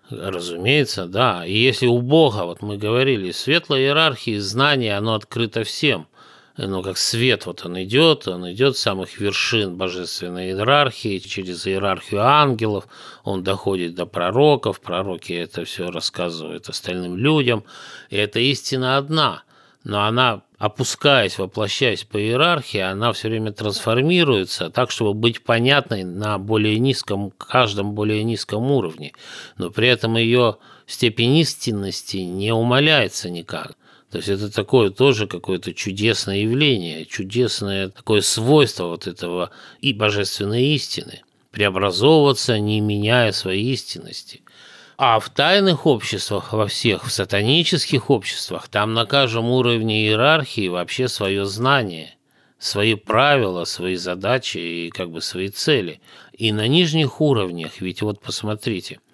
Разумеется, 0.09 1.05
да. 1.05 1.45
И 1.45 1.57
если 1.57 1.87
у 1.87 2.01
Бога, 2.01 2.45
вот 2.45 2.61
мы 2.61 2.77
говорили, 2.77 3.31
светлая 3.31 3.81
иерархия, 3.81 4.39
знание, 4.41 4.97
оно 4.97 5.15
открыто 5.15 5.63
всем 5.63 6.07
ну, 6.57 6.83
как 6.83 6.97
свет, 6.97 7.45
вот 7.45 7.65
он 7.65 7.81
идет, 7.81 8.27
он 8.27 8.51
идет 8.51 8.77
с 8.77 8.81
самых 8.81 9.19
вершин 9.19 9.77
божественной 9.77 10.49
иерархии, 10.49 11.19
через 11.19 11.65
иерархию 11.65 12.21
ангелов, 12.21 12.87
он 13.23 13.43
доходит 13.43 13.95
до 13.95 14.05
пророков, 14.05 14.81
пророки 14.81 15.33
это 15.33 15.65
все 15.65 15.89
рассказывают 15.89 16.67
остальным 16.69 17.17
людям, 17.17 17.63
и 18.09 18.17
эта 18.17 18.39
истина 18.39 18.97
одна, 18.97 19.43
но 19.83 20.03
она, 20.03 20.41
опускаясь, 20.61 21.39
воплощаясь 21.39 22.03
по 22.03 22.21
иерархии, 22.21 22.79
она 22.79 23.11
все 23.13 23.29
время 23.29 23.51
трансформируется 23.51 24.69
так, 24.69 24.91
чтобы 24.91 25.15
быть 25.15 25.41
понятной 25.41 26.03
на 26.03 26.37
более 26.37 26.77
низком, 26.77 27.31
каждом 27.31 27.95
более 27.95 28.23
низком 28.23 28.69
уровне, 28.69 29.13
но 29.57 29.71
при 29.71 29.87
этом 29.87 30.17
ее 30.17 30.57
степень 30.85 31.37
истинности 31.37 32.17
не 32.17 32.53
умаляется 32.53 33.31
никак. 33.31 33.75
То 34.11 34.17
есть 34.17 34.29
это 34.29 34.53
такое 34.53 34.91
тоже 34.91 35.25
какое-то 35.25 35.73
чудесное 35.73 36.37
явление, 36.37 37.05
чудесное 37.05 37.89
такое 37.89 38.21
свойство 38.21 38.85
вот 38.85 39.07
этого 39.07 39.49
и 39.79 39.93
божественной 39.93 40.75
истины. 40.75 41.23
Преобразовываться, 41.49 42.59
не 42.59 42.81
меняя 42.81 43.31
своей 43.31 43.73
истинности. 43.73 44.41
А 45.03 45.19
в 45.19 45.31
тайных 45.31 45.87
обществах, 45.87 46.53
во 46.53 46.67
всех, 46.67 47.07
в 47.07 47.11
сатанических 47.11 48.11
обществах, 48.11 48.67
там 48.67 48.93
на 48.93 49.07
каждом 49.07 49.49
уровне 49.49 50.03
иерархии 50.03 50.67
вообще 50.67 51.07
свое 51.07 51.47
знание, 51.47 52.13
свои 52.59 52.93
правила, 52.93 53.65
свои 53.65 53.95
задачи 53.95 54.59
и 54.59 54.89
как 54.91 55.09
бы 55.09 55.21
свои 55.21 55.47
цели. 55.47 56.01
И 56.33 56.51
на 56.51 56.67
нижних 56.67 57.19
уровнях, 57.19 57.81
ведь 57.81 58.03
вот 58.03 58.21
посмотрите– 58.21 58.99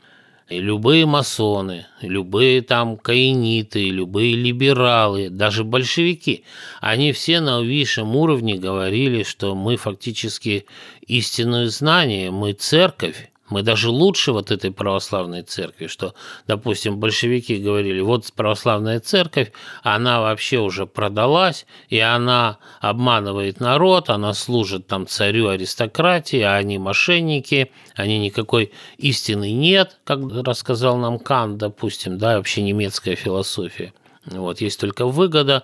и 0.49 0.59
любые 0.59 1.05
масоны, 1.05 1.87
любые 2.01 2.61
там 2.61 2.97
каиниты, 2.97 3.89
любые 3.89 4.33
либералы, 4.35 5.29
даже 5.29 5.65
большевики, 5.65 6.45
они 6.79 7.11
все 7.11 7.41
на 7.41 7.59
высшем 7.59 8.15
уровне 8.15 8.55
говорили, 8.55 9.23
что 9.23 9.55
мы 9.55 9.75
фактически 9.75 10.65
истинное 11.05 11.67
знание, 11.67 12.31
мы 12.31 12.53
церковь, 12.53 13.29
мы 13.49 13.63
даже 13.63 13.89
лучше 13.89 14.31
вот 14.31 14.51
этой 14.51 14.71
православной 14.71 15.41
церкви, 15.41 15.87
что, 15.87 16.13
допустим, 16.47 16.97
большевики 16.97 17.55
говорили, 17.57 18.01
вот 18.01 18.31
православная 18.33 18.99
церковь, 18.99 19.51
она 19.83 20.21
вообще 20.21 20.59
уже 20.59 20.85
продалась, 20.85 21.65
и 21.89 21.99
она 21.99 22.57
обманывает 22.81 23.59
народ, 23.59 24.09
она 24.09 24.33
служит 24.33 24.87
там 24.87 25.07
царю 25.07 25.47
аристократии, 25.47 26.41
а 26.41 26.55
они 26.55 26.77
мошенники, 26.77 27.71
они 27.95 28.19
никакой 28.19 28.71
истины 28.97 29.51
нет, 29.51 29.99
как 30.03 30.19
рассказал 30.45 30.97
нам 30.97 31.19
Кант, 31.19 31.57
допустим, 31.57 32.17
да, 32.17 32.37
вообще 32.37 32.61
немецкая 32.61 33.15
философия. 33.15 33.93
Вот, 34.25 34.59
есть 34.59 34.79
только 34.79 35.05
выгода, 35.05 35.63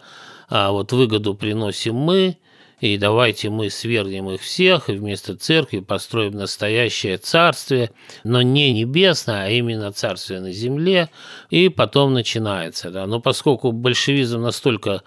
а 0.49 0.71
вот 0.71 0.93
выгоду 0.93 1.35
приносим 1.35 1.95
мы, 1.95 2.37
и 2.79 2.97
давайте 2.97 3.49
мы 3.49 3.69
свергнем 3.69 4.29
их 4.29 4.41
всех, 4.41 4.89
и 4.89 4.93
вместо 4.93 5.37
церкви 5.37 5.79
построим 5.79 6.33
настоящее 6.33 7.17
царствие, 7.17 7.91
но 8.23 8.41
не 8.41 8.73
небесное, 8.73 9.45
а 9.45 9.49
именно 9.49 9.91
царствие 9.91 10.39
на 10.41 10.51
земле, 10.51 11.09
и 11.49 11.69
потом 11.69 12.13
начинается. 12.13 12.91
Да. 12.91 13.05
Но 13.07 13.21
поскольку 13.21 13.71
большевизм 13.71 14.41
настолько 14.41 15.03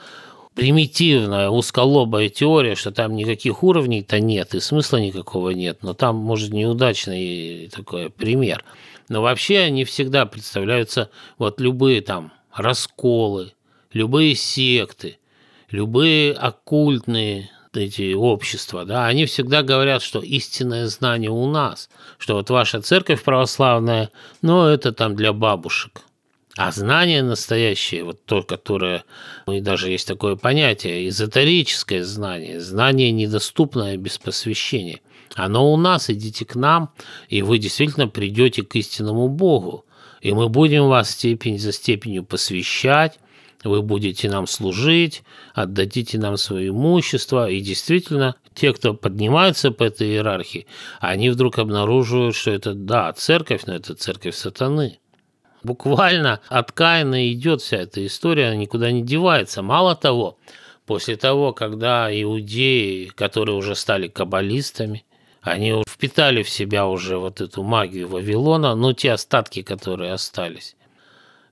примитивная, 0.54 1.50
узколобая 1.50 2.30
теория, 2.30 2.74
что 2.74 2.90
там 2.90 3.14
никаких 3.14 3.62
уровней-то 3.62 4.20
нет, 4.20 4.54
и 4.54 4.60
смысла 4.60 4.96
никакого 4.96 5.50
нет, 5.50 5.82
но 5.82 5.92
там, 5.92 6.16
может, 6.16 6.52
неудачный 6.52 7.68
такой 7.74 8.08
пример. 8.08 8.64
Но 9.10 9.20
вообще 9.20 9.58
они 9.58 9.84
всегда 9.84 10.24
представляются, 10.24 11.10
вот 11.36 11.60
любые 11.60 12.00
там 12.00 12.32
расколы, 12.54 13.52
любые 13.92 14.34
секты, 14.34 15.18
любые 15.70 16.32
оккультные 16.32 17.50
эти 17.76 18.14
общества, 18.14 18.84
да, 18.84 19.06
они 19.06 19.26
всегда 19.26 19.62
говорят, 19.62 20.02
что 20.02 20.20
истинное 20.20 20.86
знание 20.86 21.30
у 21.30 21.46
нас, 21.48 21.88
что 22.18 22.34
вот 22.34 22.50
ваша 22.50 22.80
церковь 22.80 23.22
православная, 23.22 24.10
но 24.42 24.68
это 24.68 24.92
там 24.92 25.14
для 25.14 25.32
бабушек. 25.32 26.02
А 26.56 26.72
знание 26.72 27.22
настоящее, 27.22 28.04
вот 28.04 28.24
то, 28.24 28.42
которое, 28.42 29.04
ну 29.46 29.52
и 29.52 29.60
даже 29.60 29.90
есть 29.90 30.08
такое 30.08 30.36
понятие, 30.36 31.08
эзотерическое 31.08 32.02
знание, 32.02 32.60
знание 32.60 33.12
недоступное 33.12 33.98
без 33.98 34.16
посвящения, 34.16 35.00
оно 35.34 35.70
у 35.70 35.76
нас, 35.76 36.08
идите 36.08 36.46
к 36.46 36.54
нам, 36.54 36.90
и 37.28 37.42
вы 37.42 37.58
действительно 37.58 38.08
придете 38.08 38.62
к 38.62 38.74
истинному 38.74 39.28
Богу. 39.28 39.84
И 40.22 40.32
мы 40.32 40.48
будем 40.48 40.88
вас 40.88 41.10
степень 41.10 41.58
за 41.58 41.72
степенью 41.72 42.24
посвящать, 42.24 43.18
вы 43.66 43.82
будете 43.82 44.28
нам 44.30 44.46
служить, 44.46 45.22
отдадите 45.54 46.18
нам 46.18 46.36
свое 46.36 46.68
имущество. 46.68 47.50
И 47.50 47.60
действительно, 47.60 48.36
те, 48.54 48.72
кто 48.72 48.94
поднимаются 48.94 49.70
по 49.70 49.84
этой 49.84 50.08
иерархии, 50.08 50.66
они 51.00 51.30
вдруг 51.30 51.58
обнаруживают, 51.58 52.34
что 52.34 52.50
это, 52.50 52.74
да, 52.74 53.12
церковь, 53.12 53.62
но 53.66 53.74
это 53.74 53.94
церковь 53.94 54.34
сатаны. 54.34 54.98
Буквально 55.62 56.40
от 56.48 56.70
Каина 56.72 57.32
идет 57.32 57.60
вся 57.60 57.78
эта 57.78 58.06
история, 58.06 58.48
она 58.48 58.56
никуда 58.56 58.92
не 58.92 59.02
девается. 59.02 59.62
Мало 59.62 59.96
того, 59.96 60.38
после 60.86 61.16
того, 61.16 61.52
когда 61.52 62.08
иудеи, 62.10 63.06
которые 63.06 63.56
уже 63.56 63.74
стали 63.74 64.06
каббалистами, 64.06 65.04
они 65.42 65.82
впитали 65.88 66.42
в 66.42 66.48
себя 66.48 66.86
уже 66.86 67.18
вот 67.18 67.40
эту 67.40 67.62
магию 67.62 68.08
Вавилона, 68.08 68.74
ну, 68.74 68.92
те 68.92 69.12
остатки, 69.12 69.62
которые 69.62 70.12
остались. 70.12 70.75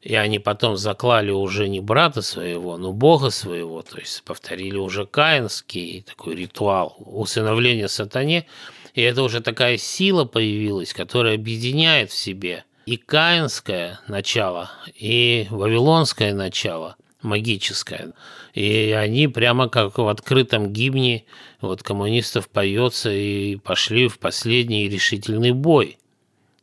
И 0.05 0.15
они 0.15 0.39
потом 0.39 0.77
заклали 0.77 1.31
уже 1.31 1.67
не 1.67 1.81
брата 1.81 2.21
своего, 2.21 2.77
но 2.77 2.93
бога 2.93 3.31
своего, 3.31 3.81
то 3.81 3.99
есть 3.99 4.23
повторили 4.23 4.77
уже 4.77 5.07
каинский 5.07 6.05
такой 6.07 6.37
ритуал 6.37 6.95
усыновления 6.99 7.89
сатане. 7.89 8.47
И 8.95 9.01
это 9.01 9.23
уже 9.23 9.41
такая 9.41 9.79
сила 9.79 10.27
появилась, 10.27 10.93
которая 10.93 11.37
объединяет 11.37 12.11
в 12.11 12.17
себе 12.17 12.65
и 12.85 12.99
каинское 12.99 13.99
начало, 14.07 14.71
и 14.95 15.47
вавилонское 15.51 16.35
начало– 16.35 16.97
магическая. 17.23 18.13
И 18.53 18.95
они 18.97 19.27
прямо 19.27 19.69
как 19.69 19.99
в 19.99 20.07
открытом 20.07 20.73
гимне 20.73 21.25
вот 21.63 21.83
коммунистов 21.83 22.49
поется 22.49 23.11
и 23.11 23.57
пошли 23.57 24.07
в 24.09 24.19
последний 24.19 24.89
решительный 24.89 25.53
бой. 25.53 25.99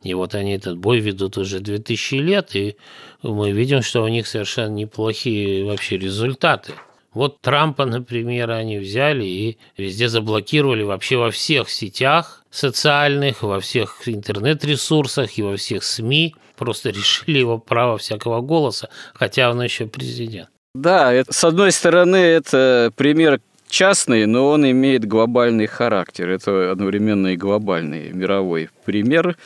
И 0.02 0.14
вот 0.14 0.34
они 0.34 0.54
этот 0.54 0.78
бой 0.78 0.98
ведут 0.98 1.38
уже 1.38 1.60
2000 1.60 2.14
лет, 2.16 2.56
и 2.56 2.76
мы 3.22 3.52
видим, 3.52 3.82
что 3.82 4.02
у 4.02 4.08
них 4.08 4.26
совершенно 4.26 4.74
неплохие 4.74 5.64
вообще 5.64 5.96
результаты. 5.96 6.72
Вот 7.14 7.40
Трампа, 7.40 7.84
например, 7.84 8.50
они 8.50 8.78
взяли 8.78 9.24
и 9.24 9.58
везде 9.76 10.08
заблокировали 10.08 10.82
вообще 10.82 11.18
во 11.18 11.30
всех 11.30 11.68
сетях 11.68 12.42
социальных, 12.50 13.42
во 13.42 13.60
всех 13.60 14.08
интернет-ресурсах 14.08 15.36
и 15.36 15.42
во 15.42 15.56
всех 15.56 15.84
СМИ. 15.84 16.34
Просто 16.56 16.90
решили 16.90 17.38
его 17.38 17.58
право 17.58 17.98
всякого 17.98 18.40
голоса, 18.40 18.88
хотя 19.14 19.50
он 19.50 19.62
еще 19.62 19.86
президент. 19.86 20.48
Да, 20.74 21.12
это, 21.12 21.32
с 21.32 21.44
одной 21.44 21.70
стороны, 21.70 22.16
это 22.16 22.92
пример 22.96 23.40
частный, 23.72 24.26
но 24.26 24.48
он 24.48 24.70
имеет 24.70 25.06
глобальный 25.06 25.66
характер. 25.66 26.28
Это 26.28 26.70
одновременно 26.70 27.28
и 27.28 27.36
глобальный 27.36 28.12
мировой 28.12 28.68
пример 28.84 29.36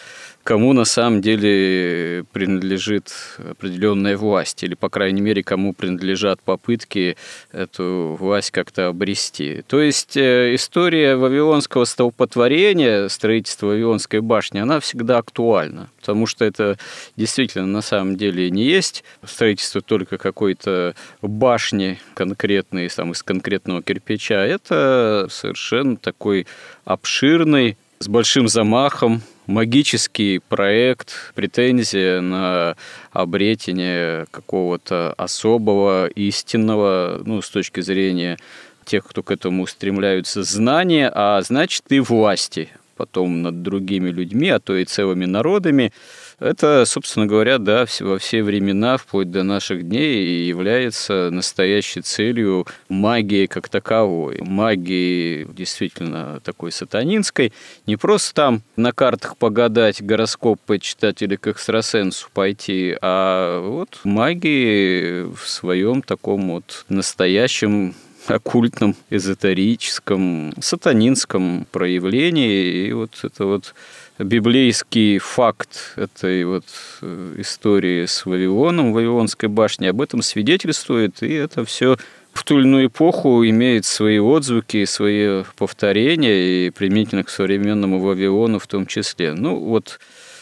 кому 0.47 0.73
на 0.73 0.85
самом 0.85 1.23
деле 1.23 2.25
принадлежит 2.33 3.13
определенная 3.51 4.17
власть, 4.17 4.63
или, 4.63 4.75
по 4.75 4.89
крайней 4.89 5.21
мере, 5.21 5.43
кому 5.43 5.73
принадлежат 5.73 6.41
попытки 6.41 7.17
эту 7.51 8.17
власть 8.19 8.53
как-то 8.53 8.87
обрести. 8.87 9.65
То 9.67 9.81
есть 9.81 10.17
э, 10.17 10.55
история 10.55 11.17
Вавилонского 11.17 11.85
столпотворения, 11.85 13.09
строительства 13.09 13.67
Вавилонской 13.67 14.21
башни, 14.21 14.61
она 14.61 14.79
всегда 14.79 15.19
актуальна, 15.19 15.91
потому 15.99 16.27
что 16.27 16.45
это 16.45 16.79
действительно 17.17 17.67
на 17.67 17.83
самом 17.83 18.17
деле 18.17 18.49
не 18.49 18.63
есть 18.63 19.03
строительство 19.25 19.81
только 19.81 20.17
какой-то 20.17 20.95
башни 21.23 21.99
конкретной, 22.15 22.89
там, 22.89 23.11
из 23.11 23.25
конкретного 23.25 23.83
кирпича, 23.83 24.16
это 24.19 25.29
совершенно 25.31 25.97
такой 25.97 26.47
обширный, 26.85 27.77
с 27.99 28.09
большим 28.09 28.49
замахом, 28.49 29.23
магический 29.47 30.41
проект, 30.41 31.33
претензия 31.35 32.21
на 32.21 32.77
обретение 33.13 34.27
какого-то 34.31 35.15
особого, 35.17 36.07
истинного, 36.09 37.23
ну, 37.25 37.41
с 37.41 37.49
точки 37.49 37.81
зрения 37.81 38.39
тех, 38.85 39.05
кто 39.05 39.23
к 39.23 39.31
этому 39.31 39.63
устремляются, 39.63 40.43
знания, 40.43 41.11
а 41.13 41.41
значит 41.43 41.85
и 41.91 42.01
власти 42.01 42.69
потом 42.97 43.43
над 43.43 43.63
другими 43.63 44.11
людьми, 44.11 44.49
а 44.49 44.59
то 44.59 44.75
и 44.75 44.85
целыми 44.85 45.27
народами. 45.27 45.93
Это, 46.39 46.85
собственно 46.85 47.27
говоря, 47.27 47.57
да, 47.57 47.87
во 48.01 48.19
все 48.19 48.43
времена, 48.43 48.99
вплоть 48.99 49.31
до 49.31 49.43
наших 49.43 49.89
дней, 49.89 50.23
и 50.23 50.47
является 50.47 51.31
настоящей 51.31 52.03
целью 52.03 52.67
магии 52.91 53.47
как 53.47 53.71
таковой. 53.71 54.39
Магии 54.43 55.47
действительно 55.51 56.41
такой 56.45 56.73
сатанинской. 56.73 57.55
Не 57.87 57.97
просто 57.97 58.35
там 58.35 58.63
на 58.77 58.93
картах 58.93 59.39
погадать, 59.39 60.03
гороскоп 60.03 60.61
почитать 60.67 61.23
или 61.23 61.37
к 61.37 61.47
экстрасенсу 61.47 62.29
пойти, 62.35 62.97
а 63.01 63.61
вот 63.61 64.01
магии 64.05 65.23
в 65.23 65.49
своем 65.49 66.03
таком 66.03 66.51
вот 66.51 66.85
настоящем 66.91 67.95
оккультном, 68.31 68.97
эзотерическом, 69.11 70.53
сатанинском 70.61 71.67
проявлении. 71.71 72.89
И 72.89 72.93
вот 72.93 73.13
это 73.23 73.47
вот 73.47 73.75
библейский 74.19 75.19
факт 75.19 75.95
этой 75.97 76.45
вот 76.45 76.65
э, 77.03 77.35
истории 77.39 78.07
с 78.07 78.25
Вавилоном, 78.25 78.93
Вавилонской 78.93 79.49
башни, 79.49 79.87
об 79.87 80.01
этом 80.01 80.23
свидетельствует, 80.23 81.23
и 81.23 81.33
это 81.33 81.65
все 81.65 81.97
в 82.33 82.45
ту 82.45 82.59
или 82.59 82.67
иную 82.67 82.87
эпоху 82.87 83.45
имеет 83.47 83.85
свои 83.85 84.19
отзвуки, 84.19 84.85
свои 84.85 85.43
повторения, 85.57 86.67
и 86.67 86.71
применительно 86.71 87.25
к 87.25 87.31
современному 87.31 88.01
Вавилону 88.01 88.59
в 88.59 88.67
том 88.67 88.87
числе. 88.87 89.33
Ну 89.33 89.57
вот, 89.57 89.99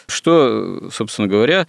что, 0.07 0.91
собственно 0.91 1.29
говоря, 1.29 1.66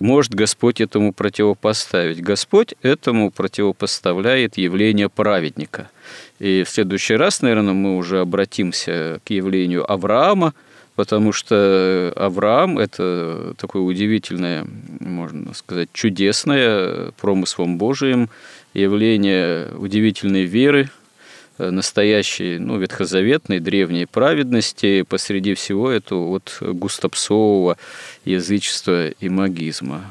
может 0.00 0.34
Господь 0.34 0.80
этому 0.80 1.12
противопоставить? 1.12 2.22
Господь 2.22 2.74
этому 2.82 3.30
противопоставляет 3.30 4.58
явление 4.58 5.08
праведника. 5.08 5.90
И 6.38 6.64
в 6.64 6.70
следующий 6.70 7.14
раз, 7.14 7.42
наверное, 7.42 7.74
мы 7.74 7.96
уже 7.96 8.20
обратимся 8.20 9.20
к 9.24 9.30
явлению 9.30 9.90
Авраама, 9.90 10.54
потому 10.98 11.32
что 11.32 12.12
Авраам– 12.16 12.76
это 12.80 13.54
такое 13.56 13.82
удивительное, 13.82 14.66
можно 14.98 15.54
сказать, 15.54 15.88
чудесное, 15.92 17.12
промыслом 17.20 17.78
Божиим 17.78 18.30
явление 18.74 19.68
удивительной 19.76 20.42
веры, 20.42 20.90
настоящей, 21.56 22.58
ну, 22.58 22.78
ветхозаветной, 22.78 23.60
древней 23.60 24.06
праведности 24.06 25.02
посреди 25.02 25.54
всего 25.54 25.88
этого 25.88 26.26
вот 26.26 26.58
густопсового 26.60 27.78
язычества 28.24 29.10
и 29.10 29.28
магизма. 29.28 30.04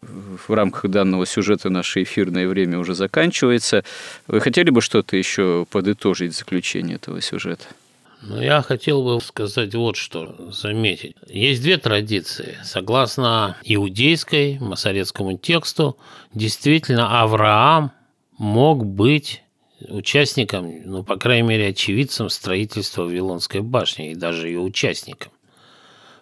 В 0.00 0.54
рамках 0.54 0.88
данного 0.92 1.26
сюжета 1.26 1.70
наше 1.70 2.04
эфирное 2.04 2.46
время 2.46 2.78
уже 2.78 2.94
заканчивается. 2.94 3.82
Вы 4.28 4.40
хотели 4.40 4.70
бы 4.70 4.80
что-то 4.80 5.16
еще 5.16 5.66
подытожить 5.72 6.36
заключение 6.36 6.94
этого 6.94 7.20
сюжета? 7.20 7.66
Ну, 8.22 8.40
я 8.40 8.60
хотел 8.60 9.02
бы 9.02 9.20
сказать 9.20 9.74
вот 9.74 9.96
что, 9.96 10.50
заметить. 10.52 11.16
Есть 11.26 11.62
две 11.62 11.78
традиции. 11.78 12.58
Согласно 12.62 13.56
иудейской, 13.64 14.58
масоретскому 14.58 15.38
тексту, 15.38 15.96
действительно 16.34 17.22
Авраам 17.22 17.92
мог 18.36 18.84
быть 18.84 19.42
участником, 19.88 20.70
ну, 20.84 21.02
по 21.02 21.16
крайней 21.16 21.48
мере, 21.48 21.68
очевидцем 21.68 22.28
строительства 22.28 23.04
Вавилонской 23.04 23.62
башни 23.62 24.10
и 24.10 24.14
даже 24.14 24.48
ее 24.48 24.60
участником. 24.60 25.32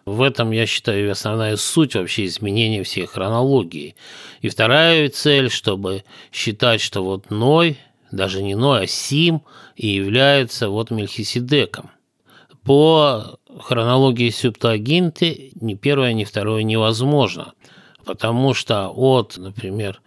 В 0.05 0.23
этом, 0.23 0.53
я 0.53 0.65
считаю, 0.67 1.11
основная 1.11 1.57
суть 1.57 1.95
вообще 1.95 2.27
изменения 2.27 2.83
всей 2.83 3.07
хронологии. 3.07 3.95
И 4.41 4.49
вторая 4.49 5.09
цель, 5.11 5.51
чтобы 5.51 6.05
считать, 6.33 6.81
что 6.81 7.05
вот 7.05 7.31
Ной, 7.31 7.77
даже 8.11 8.43
не 8.43 8.55
Ной, 8.55 8.85
а 8.85 8.87
Сим, 8.87 9.43
и 9.77 9.89
является 9.89 10.69
вот 10.69 10.91
Мельхиседеком. 10.91 11.91
По 12.65 13.39
хронологии 13.61 14.31
Септуагинты 14.31 15.53
ни 15.61 15.75
первое, 15.75 16.13
ни 16.13 16.25
второе 16.25 16.63
невозможно, 16.63 17.55
потому 18.05 18.55
что 18.55 18.89
от, 18.89 19.37
например, 19.37 20.01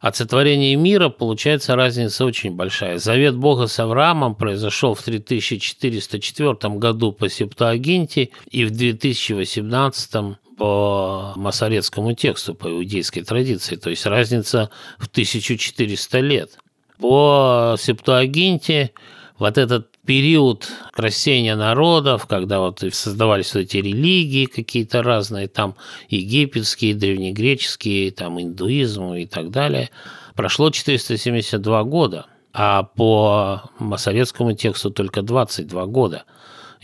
от 0.00 0.16
сотворения 0.16 0.76
мира 0.76 1.08
получается 1.08 1.76
разница 1.76 2.26
очень 2.26 2.54
большая. 2.54 2.98
Завет 2.98 3.36
Бога 3.36 3.68
с 3.68 3.78
Авраамом 3.80 4.34
произошел 4.34 4.94
в 4.94 5.02
3404 5.02 6.74
году 6.74 7.12
по 7.12 7.30
Септуагинте 7.30 8.28
и 8.50 8.64
в 8.66 8.70
2018 8.70 10.36
по 10.58 11.32
масоретскому 11.36 12.12
тексту, 12.12 12.54
по 12.54 12.68
иудейской 12.68 13.22
традиции, 13.22 13.76
то 13.76 13.90
есть 13.90 14.06
разница 14.06 14.70
в 14.98 15.08
1400 15.08 16.20
лет. 16.20 16.58
По 17.06 17.76
Септуагинте 17.78 18.92
вот 19.38 19.58
этот 19.58 19.90
период 20.06 20.66
красения 20.90 21.54
народов, 21.54 22.24
когда 22.26 22.60
вот 22.60 22.82
создавались 22.92 23.52
вот 23.52 23.60
эти 23.60 23.76
религии 23.76 24.46
какие-то 24.46 25.02
разные, 25.02 25.46
там 25.46 25.74
египетские, 26.08 26.94
древнегреческие, 26.94 28.10
там 28.10 28.40
индуизм 28.40 29.12
и 29.12 29.26
так 29.26 29.50
далее, 29.50 29.90
прошло 30.34 30.70
472 30.70 31.84
года, 31.84 32.24
а 32.54 32.84
по 32.84 33.64
масоветскому 33.78 34.54
тексту 34.54 34.90
только 34.90 35.20
22 35.20 35.84
года– 35.84 36.24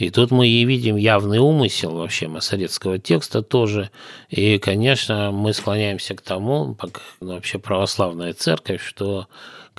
и 0.00 0.08
тут 0.08 0.30
мы 0.30 0.48
и 0.48 0.64
видим 0.64 0.96
явный 0.96 1.36
умысел 1.36 1.92
вообще 1.92 2.26
масоретского 2.26 2.98
текста 2.98 3.42
тоже. 3.42 3.90
И, 4.30 4.56
конечно, 4.56 5.30
мы 5.30 5.52
склоняемся 5.52 6.14
к 6.14 6.22
тому, 6.22 6.74
как 6.74 7.02
вообще 7.20 7.58
православная 7.58 8.32
церковь, 8.32 8.82
что 8.82 9.28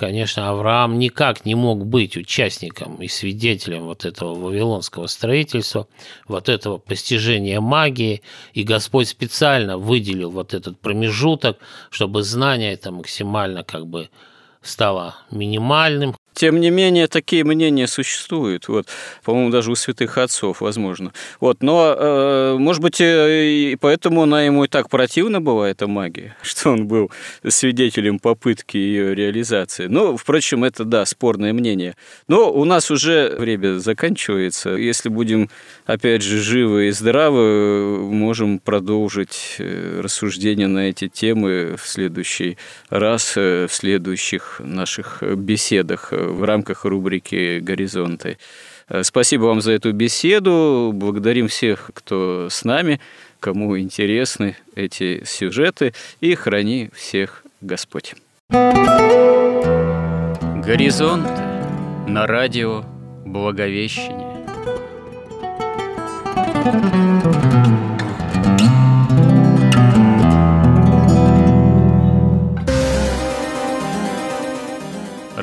конечно, 0.02 0.50
Авраам 0.50 0.98
никак 0.98 1.44
не 1.44 1.54
мог 1.54 1.86
быть 1.86 2.16
участником 2.16 2.96
и 2.96 3.06
свидетелем 3.06 3.84
вот 3.84 4.04
этого 4.04 4.34
вавилонского 4.34 5.06
строительства, 5.06 5.86
вот 6.26 6.48
этого 6.48 6.78
постижения 6.78 7.60
магии, 7.60 8.20
и 8.52 8.64
Господь 8.64 9.06
специально 9.06 9.78
выделил 9.78 10.32
вот 10.32 10.54
этот 10.54 10.80
промежуток, 10.80 11.58
чтобы 11.90 12.24
знание 12.24 12.72
это 12.72 12.90
максимально 12.90 13.62
как 13.62 13.86
бы 13.86 14.10
стало 14.60 15.14
минимальным, 15.30 16.16
тем 16.34 16.60
не 16.60 16.70
менее, 16.70 17.08
такие 17.08 17.44
мнения 17.44 17.86
существуют. 17.86 18.68
Вот, 18.68 18.86
по-моему, 19.22 19.50
даже 19.50 19.70
у 19.70 19.74
святых 19.74 20.18
отцов, 20.18 20.60
возможно. 20.60 21.12
Вот, 21.40 21.62
но, 21.62 21.94
э, 21.96 22.56
может 22.58 22.82
быть, 22.82 23.00
э, 23.00 23.46
и 23.46 23.76
поэтому 23.76 24.22
она 24.22 24.42
ему 24.42 24.64
и 24.64 24.68
так 24.68 24.88
противна 24.88 25.40
была, 25.40 25.68
эта 25.68 25.86
магия, 25.86 26.36
что 26.42 26.70
он 26.70 26.86
был 26.86 27.10
свидетелем 27.46 28.18
попытки 28.18 28.76
ее 28.76 29.14
реализации. 29.14 29.86
Но, 29.86 30.16
впрочем, 30.16 30.64
это, 30.64 30.84
да, 30.84 31.04
спорное 31.04 31.52
мнение. 31.52 31.96
Но 32.28 32.52
у 32.52 32.64
нас 32.64 32.90
уже 32.90 33.36
время 33.38 33.78
заканчивается. 33.78 34.70
Если 34.70 35.08
будем, 35.08 35.50
опять 35.86 36.22
же, 36.22 36.40
живы 36.40 36.88
и 36.88 36.90
здравы, 36.90 37.98
можем 38.10 38.58
продолжить 38.58 39.56
э, 39.58 40.00
рассуждения 40.02 40.68
на 40.68 40.88
эти 40.88 41.08
темы 41.08 41.76
в 41.76 41.86
следующий 41.86 42.56
раз, 42.88 43.36
в 43.36 43.68
следующих 43.68 44.60
наших 44.64 45.22
беседах 45.22 46.12
в 46.28 46.44
рамках 46.44 46.84
рубрики 46.84 47.58
«Горизонты». 47.60 48.38
Э, 48.88 49.02
спасибо 49.02 49.44
вам 49.44 49.60
за 49.60 49.72
эту 49.72 49.92
беседу. 49.92 50.90
Благодарим 50.94 51.48
всех, 51.48 51.90
кто 51.94 52.48
с 52.50 52.64
нами, 52.64 53.00
кому 53.40 53.78
интересны 53.78 54.56
эти 54.74 55.24
сюжеты. 55.24 55.94
И 56.20 56.34
храни 56.34 56.90
всех 56.94 57.44
Господь. 57.60 58.14
Горизонт 60.64 61.26
на 62.06 62.26
радио 62.26 62.84
Благовещение. 63.24 64.32